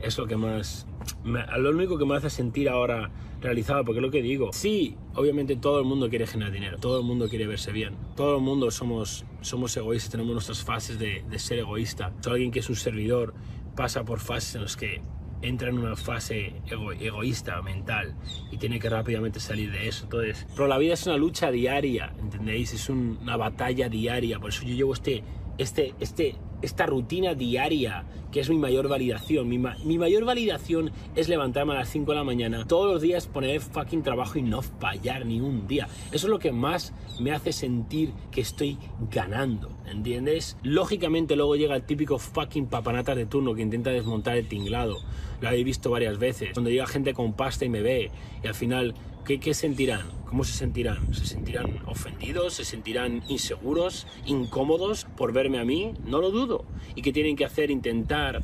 es 0.02 0.18
lo 0.18 0.28
que 0.28 0.38
más, 0.38 0.88
me, 1.24 1.46
lo 1.58 1.72
único 1.72 1.98
que 1.98 2.06
me 2.06 2.16
hace 2.16 2.30
sentir 2.30 2.70
ahora 2.70 3.10
realizado, 3.42 3.86
porque 3.86 4.00
es 4.00 4.04
lo 4.04 4.12
que 4.12 4.22
digo, 4.22 4.52
sí, 4.54 4.96
obviamente 5.16 5.56
todo 5.56 5.80
el 5.80 5.86
mundo 5.86 6.10
quiere 6.10 6.28
generar 6.28 6.52
dinero, 6.52 6.78
todo 6.78 7.00
el 7.00 7.06
mundo 7.06 7.30
quiere 7.30 7.48
verse 7.48 7.72
bien, 7.72 7.96
todo 8.16 8.38
el 8.38 8.42
mundo 8.42 8.72
somos, 8.72 9.26
somos 9.42 9.76
egoístas, 9.78 10.12
tenemos 10.12 10.34
nuestras 10.34 10.64
fases 10.64 11.00
de, 11.00 11.24
ser 11.40 11.60
egoísta. 11.60 12.14
So, 12.22 12.32
alguien 12.32 12.52
que 12.52 12.60
es 12.60 12.70
un 12.70 12.76
servidor 12.76 13.34
pasa 13.76 14.04
por 14.04 14.20
fases 14.20 14.56
en 14.56 14.64
las 14.64 14.76
que 14.76 15.02
entra 15.42 15.70
en 15.70 15.78
una 15.78 15.96
fase 15.96 16.54
ego, 16.70 16.92
egoísta 16.92 17.62
mental 17.62 18.14
y 18.52 18.58
tiene 18.58 18.78
que 18.78 18.90
rápidamente 18.90 19.40
salir 19.40 19.72
de 19.72 19.88
eso. 19.88 20.04
Entonces, 20.04 20.46
pero 20.54 20.68
la 20.68 20.78
vida 20.78 20.94
es 20.94 21.06
una 21.06 21.16
lucha 21.16 21.50
diaria, 21.50 22.14
¿entendéis? 22.20 22.74
Es 22.74 22.90
un, 22.90 23.18
una 23.22 23.38
batalla 23.38 23.88
diaria. 23.88 24.40
Por 24.40 24.50
eso 24.50 24.64
yo 24.64 24.76
llevo 24.76 24.94
este, 24.94 25.24
este, 25.58 25.94
este, 26.00 26.36
esta 26.62 26.86
rutina 26.86 27.34
diaria 27.34 28.06
que 28.32 28.40
es 28.40 28.50
mi 28.50 28.58
mayor 28.58 28.88
validación. 28.88 29.48
Mi, 29.48 29.58
mi, 29.58 29.98
mayor 29.98 30.26
validación 30.26 30.92
es 31.16 31.30
levantarme 31.30 31.74
a 31.74 31.78
las 31.78 31.90
5 31.90 32.12
de 32.12 32.18
la 32.18 32.24
mañana, 32.24 32.66
todos 32.66 32.92
los 32.92 33.02
días 33.02 33.28
poner 33.28 33.52
el 33.52 33.62
fucking 33.62 34.04
trabajo 34.04 34.38
y 34.38 34.44
no 34.44 34.62
fallar 34.62 35.26
ni 35.26 35.42
un 35.42 35.68
día. 35.68 35.88
Eso 36.12 36.28
es 36.28 36.32
lo 36.32 36.40
que 36.40 36.52
más 36.52 36.94
me 37.20 37.32
hace 37.32 37.52
sentir 37.52 38.14
que 38.32 38.42
estoy 38.42 38.78
ganando, 39.12 39.70
¿entiendes? 39.88 40.58
Lógicamente 40.64 41.36
luego 41.36 41.56
llega 41.56 41.76
el 41.76 41.84
típico 41.84 42.20
fucking 42.20 42.68
papanata 42.68 43.16
de 43.16 43.26
turno 43.26 43.56
que 43.56 43.62
intenta 43.62 43.90
desmontar 43.90 44.38
el 44.38 44.48
tinglado. 44.48 44.98
Lo 45.42 45.50
he 45.50 45.64
visto 45.64 45.90
varias 45.90 46.20
veces. 46.20 46.50
Cuando 46.54 46.70
llega 46.70 46.86
gente 46.86 47.14
con 47.14 47.34
pasta 47.34 47.66
y 47.66 47.70
me 47.70 47.82
ve 47.82 48.12
y 48.44 48.48
al 48.48 48.56
final 48.56 48.94
¿Qué, 49.30 49.40
¿Qué, 49.40 49.54
sentirán? 49.54 50.10
¿Cómo 50.26 50.44
se 50.44 50.54
sentirán? 50.54 51.14
¿Se 51.14 51.24
sentirán 51.24 51.84
ofendidos? 51.86 52.56
¿Se 52.56 52.66
sentirán 52.66 53.22
inseguros? 53.28 54.08
¿Incómodos 54.26 55.06
por 55.06 55.34
verme 55.34 55.60
a 55.60 55.64
mí? 55.64 55.94
No 56.04 56.20
lo 56.20 56.32
dudo. 56.32 56.66
¿Y 56.96 57.04
qué 57.04 57.14
tienen 57.14 57.36
que 57.36 57.46
hacer? 57.46 57.70
Intentar 57.70 58.42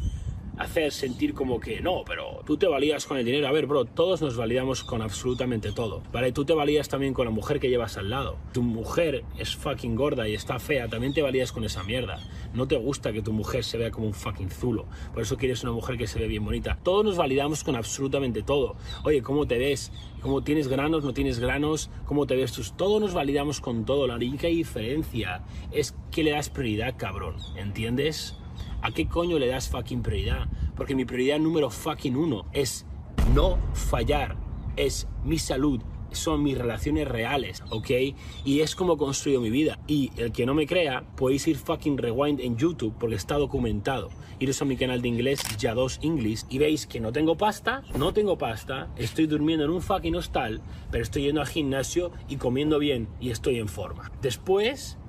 hacer 0.58 0.92
sentir 0.92 1.34
como 1.34 1.60
que 1.60 1.82
no, 1.82 2.04
pero 2.06 2.42
tú 2.46 2.58
te 2.58 2.68
valías 2.68 3.06
con 3.06 3.18
el 3.18 3.26
dinero. 3.26 3.48
A 3.48 3.52
ver, 3.52 3.66
bro, 3.66 3.86
todos 3.86 4.22
nos 4.22 4.38
validamos 4.38 4.84
con 4.84 5.02
absolutamente 5.02 5.72
todo, 5.72 6.02
¿vale? 6.12 6.32
Tú 6.32 6.46
te 6.46 6.54
valías 6.54 6.90
también 6.90 7.14
con 7.14 7.26
la 7.26 7.32
mujer 7.32 7.60
que 7.60 7.70
llevas 7.70 7.98
al 7.98 8.10
lado. 8.10 8.38
Tu 8.54 8.62
mujer 8.62 9.24
es 9.38 9.56
fucking 9.56 9.96
gorda 9.96 10.28
y 10.28 10.34
está 10.34 10.60
fea, 10.60 10.88
también 10.88 11.14
te 11.14 11.22
valías 11.22 11.52
con 11.52 11.64
esa 11.64 11.84
mierda. 11.84 12.20
No 12.54 12.68
te 12.68 12.78
gusta 12.78 13.12
que 13.12 13.22
tu 13.22 13.34
mujer 13.34 13.64
se 13.64 13.78
vea 13.78 13.92
como 13.92 14.08
un 14.08 14.14
fucking 14.14 14.50
zulo. 14.50 14.86
Por 15.14 15.24
eso 15.24 15.38
quieres 15.38 15.64
una 15.64 15.74
mujer 15.74 15.98
que 15.98 16.08
se 16.08 16.20
ve 16.20 16.28
bien 16.28 16.46
bonita. 16.46 16.78
Todos 16.84 17.04
nos 17.04 17.18
validamos 17.18 17.64
con 17.64 17.76
absolutamente 17.76 18.44
todo. 18.44 18.76
Oye, 19.04 19.22
¿cómo 19.22 19.46
te 19.48 19.58
ves? 19.58 19.92
¿Cómo 20.22 20.44
tienes 20.44 20.68
granos? 20.68 21.04
¿No 21.04 21.14
tienes 21.14 21.40
granos? 21.40 21.90
¿Cómo 22.06 22.26
te 22.26 22.36
ves 22.36 22.52
tú? 22.54 22.64
Todos 22.76 23.02
nos 23.02 23.14
validamos 23.14 23.62
con 23.62 23.86
todo. 23.86 24.08
La 24.08 24.16
única 24.16 24.48
diferencia 24.48 25.44
es 25.72 25.96
que 26.12 26.24
le 26.24 26.32
das 26.32 26.50
prioridad, 26.50 26.96
cabrón. 26.98 27.36
¿Entiendes? 27.58 28.36
¿A 28.86 28.92
qué 28.92 29.08
coño 29.08 29.40
le 29.40 29.48
das 29.48 29.68
fucking 29.68 30.04
prioridad? 30.04 30.48
Porque 30.76 30.94
mi 30.94 31.06
prioridad 31.06 31.40
número 31.40 31.72
fucking 31.72 32.16
uno 32.16 32.46
es 32.54 32.86
no 33.34 33.58
fallar, 33.74 34.38
es 34.76 35.08
mi 35.24 35.40
salud, 35.40 35.82
son 36.12 36.44
mis 36.44 36.56
relaciones 36.56 37.08
reales, 37.08 37.64
¿ok? 37.72 37.90
Y 38.44 38.60
es 38.60 38.76
como 38.76 38.96
construyo 38.96 39.42
mi 39.42 39.50
vida. 39.50 39.80
Y 39.88 40.12
el 40.18 40.32
que 40.32 40.46
no 40.46 40.54
me 40.54 40.68
crea, 40.68 41.04
podéis 41.16 41.48
ir 41.48 41.58
fucking 41.58 41.98
rewind 41.98 42.40
en 42.40 42.58
YouTube 42.58 42.94
porque 43.00 43.16
está 43.16 43.40
documentado. 43.40 44.10
Iros 44.38 44.62
a 44.62 44.66
mi 44.66 44.78
canal 44.78 45.02
de 45.02 45.08
inglés, 45.08 45.40
Ya2 45.58 46.04
English, 46.04 46.44
y 46.52 46.60
veis 46.60 46.86
que 46.86 47.00
no 47.00 47.12
tengo 47.12 47.38
pasta, 47.38 47.82
no 47.98 48.14
tengo 48.14 48.38
pasta, 48.38 48.90
estoy 48.98 49.26
durmiendo 49.26 49.66
en 49.66 49.72
un 49.72 49.82
fucking 49.82 50.16
hostal, 50.16 50.62
pero 50.92 51.02
estoy 51.02 51.24
yendo 51.24 51.42
al 51.42 51.48
gimnasio 51.48 52.12
y 52.30 52.36
comiendo 52.36 52.78
bien 52.78 53.08
y 53.20 53.32
estoy 53.32 53.58
en 53.58 53.68
forma. 53.68 54.12
Después 54.22 55.00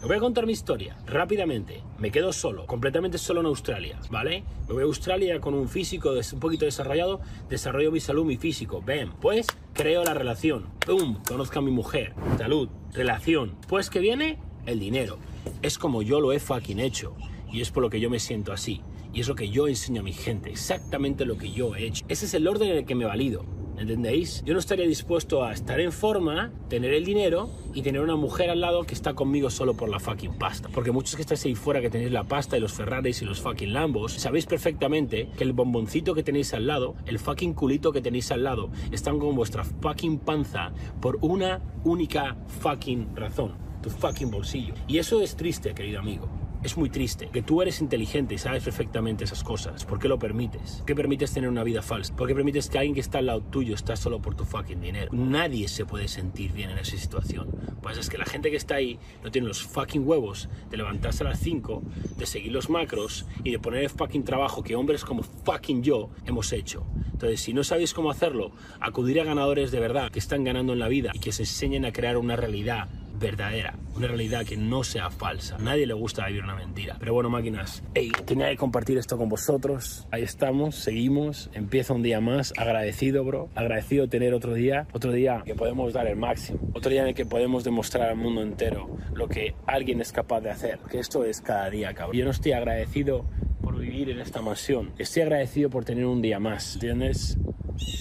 me 0.00 0.06
voy 0.06 0.16
a 0.16 0.20
contar 0.20 0.46
mi 0.46 0.52
historia 0.52 0.96
rápidamente. 1.06 1.82
Me 1.98 2.10
quedo 2.10 2.32
solo, 2.32 2.66
completamente 2.66 3.18
solo 3.18 3.40
en 3.40 3.46
Australia, 3.46 3.98
¿vale? 4.10 4.44
Me 4.68 4.74
voy 4.74 4.82
a 4.82 4.86
Australia 4.86 5.40
con 5.40 5.54
un 5.54 5.68
físico 5.68 6.14
un 6.32 6.40
poquito 6.40 6.64
desarrollado, 6.64 7.20
desarrollo 7.48 7.90
mi 7.90 8.00
salud, 8.00 8.24
mi 8.24 8.36
físico. 8.36 8.82
Ven, 8.84 9.10
pues 9.20 9.46
creo 9.72 10.04
la 10.04 10.14
relación. 10.14 10.66
¡Pum! 10.84 11.22
Conozco 11.26 11.58
a 11.58 11.62
mi 11.62 11.70
mujer. 11.70 12.14
Salud, 12.38 12.68
relación. 12.92 13.56
Pues 13.68 13.90
que 13.90 14.00
viene 14.00 14.38
el 14.66 14.78
dinero. 14.78 15.18
Es 15.62 15.78
como 15.78 16.02
yo 16.02 16.20
lo 16.20 16.32
he 16.32 16.40
fucking 16.40 16.80
hecho. 16.80 17.16
Y 17.50 17.60
es 17.60 17.70
por 17.70 17.82
lo 17.82 17.90
que 17.90 18.00
yo 18.00 18.10
me 18.10 18.18
siento 18.18 18.52
así. 18.52 18.82
Y 19.12 19.20
es 19.20 19.28
lo 19.28 19.34
que 19.34 19.48
yo 19.48 19.66
enseño 19.66 20.02
a 20.02 20.04
mi 20.04 20.12
gente. 20.12 20.50
Exactamente 20.50 21.24
lo 21.24 21.38
que 21.38 21.50
yo 21.50 21.74
he 21.74 21.86
hecho. 21.86 22.04
Ese 22.08 22.26
es 22.26 22.34
el 22.34 22.46
orden 22.46 22.70
en 22.70 22.76
el 22.78 22.84
que 22.84 22.94
me 22.94 23.06
valido. 23.06 23.44
¿Entendéis? 23.78 24.42
Yo 24.44 24.54
no 24.54 24.60
estaría 24.60 24.86
dispuesto 24.86 25.44
a 25.44 25.52
estar 25.52 25.80
en 25.80 25.92
forma, 25.92 26.50
tener 26.68 26.94
el 26.94 27.04
dinero 27.04 27.50
y 27.74 27.82
tener 27.82 28.00
una 28.00 28.16
mujer 28.16 28.48
al 28.50 28.60
lado 28.60 28.84
que 28.84 28.94
está 28.94 29.14
conmigo 29.14 29.50
solo 29.50 29.74
por 29.74 29.88
la 29.88 30.00
fucking 30.00 30.38
pasta. 30.38 30.68
Porque 30.72 30.92
muchos 30.92 31.14
que 31.14 31.22
estáis 31.22 31.44
ahí 31.44 31.54
fuera 31.54 31.80
que 31.80 31.90
tenéis 31.90 32.10
la 32.10 32.24
pasta 32.24 32.56
y 32.56 32.60
los 32.60 32.72
Ferraris 32.72 33.20
y 33.20 33.26
los 33.26 33.40
fucking 33.40 33.72
Lambos, 33.72 34.12
sabéis 34.12 34.46
perfectamente 34.46 35.28
que 35.36 35.44
el 35.44 35.52
bomboncito 35.52 36.14
que 36.14 36.22
tenéis 36.22 36.54
al 36.54 36.66
lado, 36.66 36.94
el 37.06 37.18
fucking 37.18 37.54
culito 37.54 37.92
que 37.92 38.00
tenéis 38.00 38.30
al 38.32 38.44
lado, 38.44 38.70
están 38.92 39.18
con 39.18 39.36
vuestra 39.36 39.64
fucking 39.64 40.20
panza 40.20 40.72
por 41.00 41.18
una 41.20 41.60
única 41.84 42.36
fucking 42.60 43.14
razón, 43.14 43.56
tu 43.82 43.90
fucking 43.90 44.30
bolsillo. 44.30 44.74
Y 44.88 44.98
eso 44.98 45.20
es 45.20 45.36
triste, 45.36 45.74
querido 45.74 46.00
amigo. 46.00 46.28
Es 46.66 46.76
muy 46.76 46.90
triste 46.90 47.28
que 47.32 47.42
tú 47.42 47.62
eres 47.62 47.80
inteligente 47.80 48.34
y 48.34 48.38
sabes 48.38 48.64
perfectamente 48.64 49.22
esas 49.22 49.44
cosas. 49.44 49.84
¿Por 49.84 50.00
qué 50.00 50.08
lo 50.08 50.18
permites? 50.18 50.78
¿Por 50.78 50.86
qué 50.86 50.96
permites 50.96 51.32
tener 51.32 51.48
una 51.48 51.62
vida 51.62 51.80
falsa? 51.80 52.16
¿Por 52.16 52.26
qué 52.26 52.34
permites 52.34 52.68
que 52.68 52.76
alguien 52.76 52.94
que 52.94 53.00
está 53.00 53.18
al 53.18 53.26
lado 53.26 53.40
tuyo 53.40 53.72
está 53.72 53.94
solo 53.94 54.20
por 54.20 54.34
tu 54.34 54.44
fucking 54.44 54.80
dinero? 54.80 55.12
Nadie 55.12 55.68
se 55.68 55.86
puede 55.86 56.08
sentir 56.08 56.52
bien 56.52 56.70
en 56.70 56.78
esa 56.78 56.96
situación. 56.96 57.52
Pues 57.82 57.98
es 57.98 58.10
que 58.10 58.18
la 58.18 58.24
gente 58.24 58.50
que 58.50 58.56
está 58.56 58.74
ahí 58.74 58.98
no 59.22 59.30
tiene 59.30 59.46
los 59.46 59.62
fucking 59.62 60.08
huevos 60.08 60.48
de 60.68 60.76
levantarse 60.76 61.22
a 61.22 61.28
las 61.28 61.38
5, 61.38 61.84
de 62.16 62.26
seguir 62.26 62.50
los 62.50 62.68
macros 62.68 63.26
y 63.44 63.52
de 63.52 63.60
poner 63.60 63.84
el 63.84 63.90
fucking 63.90 64.24
trabajo 64.24 64.64
que 64.64 64.74
hombres 64.74 65.04
como 65.04 65.22
fucking 65.22 65.84
yo 65.84 66.10
hemos 66.24 66.52
hecho. 66.52 66.84
Entonces, 67.12 67.40
si 67.42 67.52
no 67.52 67.62
sabéis 67.62 67.94
cómo 67.94 68.10
hacerlo, 68.10 68.50
acudir 68.80 69.20
a 69.20 69.24
ganadores 69.24 69.70
de 69.70 69.78
verdad 69.78 70.10
que 70.10 70.18
están 70.18 70.42
ganando 70.42 70.72
en 70.72 70.80
la 70.80 70.88
vida 70.88 71.12
y 71.14 71.20
que 71.20 71.30
se 71.30 71.44
enseñen 71.44 71.84
a 71.84 71.92
crear 71.92 72.16
una 72.16 72.34
realidad 72.34 72.88
verdadera, 73.18 73.78
una 73.94 74.08
realidad 74.08 74.44
que 74.44 74.56
no 74.56 74.84
sea 74.84 75.10
falsa. 75.10 75.56
A 75.56 75.58
nadie 75.58 75.86
le 75.86 75.94
gusta 75.94 76.26
vivir 76.26 76.44
una 76.44 76.54
mentira. 76.54 76.96
Pero 76.98 77.14
bueno, 77.14 77.30
máquinas, 77.30 77.82
hey, 77.94 78.12
tenía 78.24 78.48
que 78.48 78.56
compartir 78.56 78.98
esto 78.98 79.16
con 79.16 79.28
vosotros. 79.28 80.06
Ahí 80.10 80.22
estamos, 80.22 80.76
seguimos, 80.76 81.50
empieza 81.54 81.94
un 81.94 82.02
día 82.02 82.20
más. 82.20 82.52
Agradecido, 82.56 83.24
bro. 83.24 83.48
Agradecido 83.54 84.08
tener 84.08 84.34
otro 84.34 84.54
día, 84.54 84.86
otro 84.92 85.12
día 85.12 85.42
que 85.44 85.54
podemos 85.54 85.92
dar 85.92 86.06
el 86.06 86.16
máximo. 86.16 86.58
Otro 86.74 86.90
día 86.90 87.02
en 87.02 87.08
el 87.08 87.14
que 87.14 87.26
podemos 87.26 87.64
demostrar 87.64 88.10
al 88.10 88.16
mundo 88.16 88.42
entero 88.42 88.88
lo 89.14 89.28
que 89.28 89.54
alguien 89.66 90.00
es 90.00 90.12
capaz 90.12 90.40
de 90.40 90.50
hacer. 90.50 90.78
Que 90.90 90.98
esto 90.98 91.24
es 91.24 91.40
cada 91.40 91.70
día, 91.70 91.94
cabrón. 91.94 92.16
Yo 92.16 92.24
no 92.24 92.30
estoy 92.30 92.52
agradecido 92.52 93.24
por 93.62 93.78
vivir 93.78 94.10
en 94.10 94.20
esta 94.20 94.42
mansión. 94.42 94.92
Estoy 94.98 95.22
agradecido 95.22 95.70
por 95.70 95.84
tener 95.84 96.06
un 96.06 96.20
día 96.20 96.38
más. 96.38 96.74
¿Entiendes? 96.74 97.38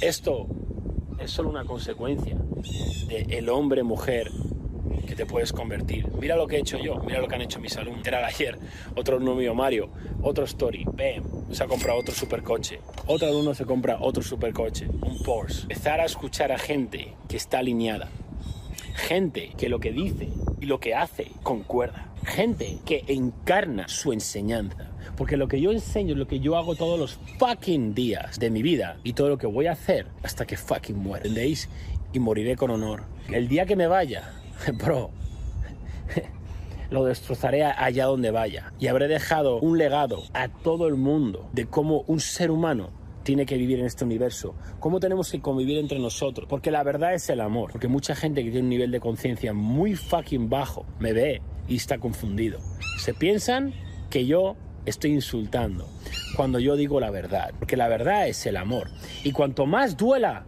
Esto 0.01 0.47
es 1.19 1.31
solo 1.31 1.49
una 1.49 1.65
consecuencia 1.65 2.37
de 3.07 3.25
el 3.29 3.49
hombre 3.49 3.83
mujer 3.83 4.29
te 5.15 5.25
puedes 5.25 5.51
convertir. 5.51 6.07
Mira 6.19 6.35
lo 6.35 6.47
que 6.47 6.57
he 6.57 6.59
hecho 6.59 6.77
yo, 6.77 6.97
mira 7.05 7.19
lo 7.19 7.27
que 7.27 7.35
han 7.35 7.41
hecho 7.41 7.59
mis 7.59 7.75
alumnos. 7.77 8.05
Era 8.05 8.25
ayer, 8.25 8.57
otro 8.95 9.15
alumno 9.15 9.35
mío, 9.35 9.55
Mario, 9.55 9.89
otro 10.21 10.45
story, 10.45 10.85
bam, 10.85 11.51
se 11.51 11.63
ha 11.63 11.67
comprado 11.67 11.99
otro 11.99 12.13
supercoche. 12.13 12.79
Otro 13.07 13.27
alumno 13.27 13.53
se 13.53 13.65
compra 13.65 13.97
otro 13.99 14.21
supercoche, 14.21 14.87
un 14.87 15.21
Porsche. 15.23 15.63
Empezar 15.63 15.99
a 15.99 16.05
escuchar 16.05 16.51
a 16.51 16.57
gente 16.57 17.13
que 17.27 17.37
está 17.37 17.59
alineada. 17.59 18.09
Gente 18.95 19.51
que 19.57 19.69
lo 19.69 19.79
que 19.79 19.91
dice 19.91 20.29
y 20.61 20.65
lo 20.65 20.79
que 20.79 20.95
hace 20.95 21.31
concuerda. 21.43 22.13
Gente 22.23 22.79
que 22.85 23.03
encarna 23.07 23.87
su 23.87 24.13
enseñanza. 24.13 24.91
Porque 25.17 25.37
lo 25.37 25.47
que 25.47 25.61
yo 25.61 25.71
enseño 25.71 26.15
lo 26.15 26.27
que 26.27 26.39
yo 26.39 26.57
hago 26.57 26.75
todos 26.75 26.99
los 26.99 27.19
fucking 27.37 27.93
días 27.93 28.39
de 28.39 28.49
mi 28.49 28.61
vida 28.61 28.97
y 29.03 29.13
todo 29.13 29.29
lo 29.29 29.37
que 29.37 29.47
voy 29.47 29.67
a 29.67 29.73
hacer 29.73 30.07
hasta 30.23 30.45
que 30.45 30.57
fucking 30.57 30.97
muera. 30.97 31.25
¿Entendéis? 31.25 31.69
Y 32.13 32.19
moriré 32.19 32.55
con 32.55 32.71
honor. 32.71 33.03
El 33.29 33.47
día 33.47 33.65
que 33.65 33.75
me 33.75 33.87
vaya, 33.87 34.33
bro, 34.73 35.11
lo 36.89 37.05
destrozaré 37.05 37.63
allá 37.63 38.05
donde 38.05 38.31
vaya. 38.31 38.73
Y 38.79 38.87
habré 38.87 39.07
dejado 39.07 39.59
un 39.59 39.77
legado 39.77 40.23
a 40.33 40.49
todo 40.49 40.87
el 40.87 40.95
mundo 40.95 41.49
de 41.53 41.65
cómo 41.65 42.03
un 42.07 42.19
ser 42.19 42.51
humano 42.51 42.89
tiene 43.23 43.45
que 43.45 43.57
vivir 43.57 43.79
en 43.79 43.87
este 43.87 44.05
universo, 44.05 44.53
cómo 44.79 44.99
tenemos 44.99 45.31
que 45.31 45.41
convivir 45.41 45.79
entre 45.79 45.97
nosotros, 45.99 46.47
porque 46.47 46.69
la 46.69 46.83
verdad 46.83 47.15
es 47.15 47.27
el 47.29 47.41
amor, 47.41 47.71
porque 47.71 47.87
mucha 47.87 48.15
gente 48.15 48.43
que 48.43 48.51
tiene 48.51 48.65
un 48.65 48.69
nivel 48.69 48.91
de 48.91 48.99
conciencia 48.99 49.51
muy 49.51 49.95
fucking 49.95 50.47
bajo 50.47 50.85
me 50.99 51.11
ve 51.11 51.41
y 51.67 51.75
está 51.75 51.97
confundido. 51.97 52.59
Se 52.99 53.15
piensan 53.15 53.73
que 54.11 54.27
yo 54.27 54.55
estoy 54.85 55.11
insultando 55.11 55.87
cuando 56.35 56.59
yo 56.59 56.75
digo 56.75 56.99
la 56.99 57.09
verdad, 57.09 57.51
porque 57.57 57.75
la 57.75 57.87
verdad 57.87 58.27
es 58.27 58.45
el 58.45 58.57
amor. 58.57 58.91
Y 59.23 59.31
cuanto 59.31 59.65
más 59.65 59.97
duela, 59.97 60.45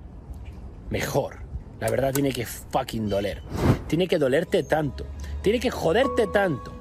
mejor. 0.90 1.40
La 1.80 1.90
verdad 1.90 2.14
tiene 2.14 2.32
que 2.32 2.46
fucking 2.46 3.10
doler. 3.10 3.42
Tiene 3.88 4.08
que 4.08 4.18
dolerte 4.18 4.64
tanto. 4.64 5.06
Tiene 5.42 5.60
que 5.60 5.72
joderte 5.72 6.28
tanto. 6.28 6.74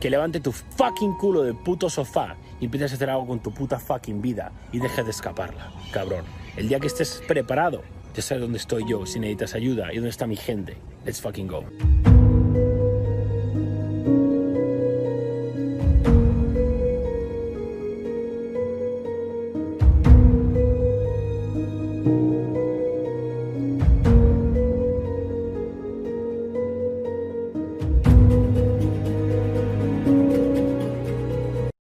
Que 0.00 0.10
levante 0.10 0.40
tu 0.40 0.52
fucking 0.52 1.16
culo 1.16 1.42
del 1.42 1.54
puto 1.54 1.88
sofá 1.88 2.36
y 2.60 2.66
empieces 2.66 2.92
a 2.92 2.94
hacer 2.96 3.10
algo 3.10 3.26
con 3.26 3.40
tu 3.40 3.52
puta 3.52 3.78
fucking 3.78 4.20
vida 4.20 4.52
y 4.72 4.78
dejes 4.78 5.04
de 5.04 5.10
escaparla, 5.10 5.70
cabrón. 5.92 6.24
El 6.56 6.68
día 6.68 6.80
que 6.80 6.86
estés 6.86 7.22
preparado, 7.26 7.82
ya 8.14 8.22
sabes 8.22 8.42
dónde 8.42 8.58
estoy 8.58 8.84
yo 8.88 9.06
si 9.06 9.18
necesitas 9.18 9.54
ayuda 9.54 9.92
y 9.92 9.96
dónde 9.96 10.10
está 10.10 10.26
mi 10.26 10.36
gente. 10.36 10.76
Let's 11.04 11.20
fucking 11.20 11.48
go. 11.48 11.64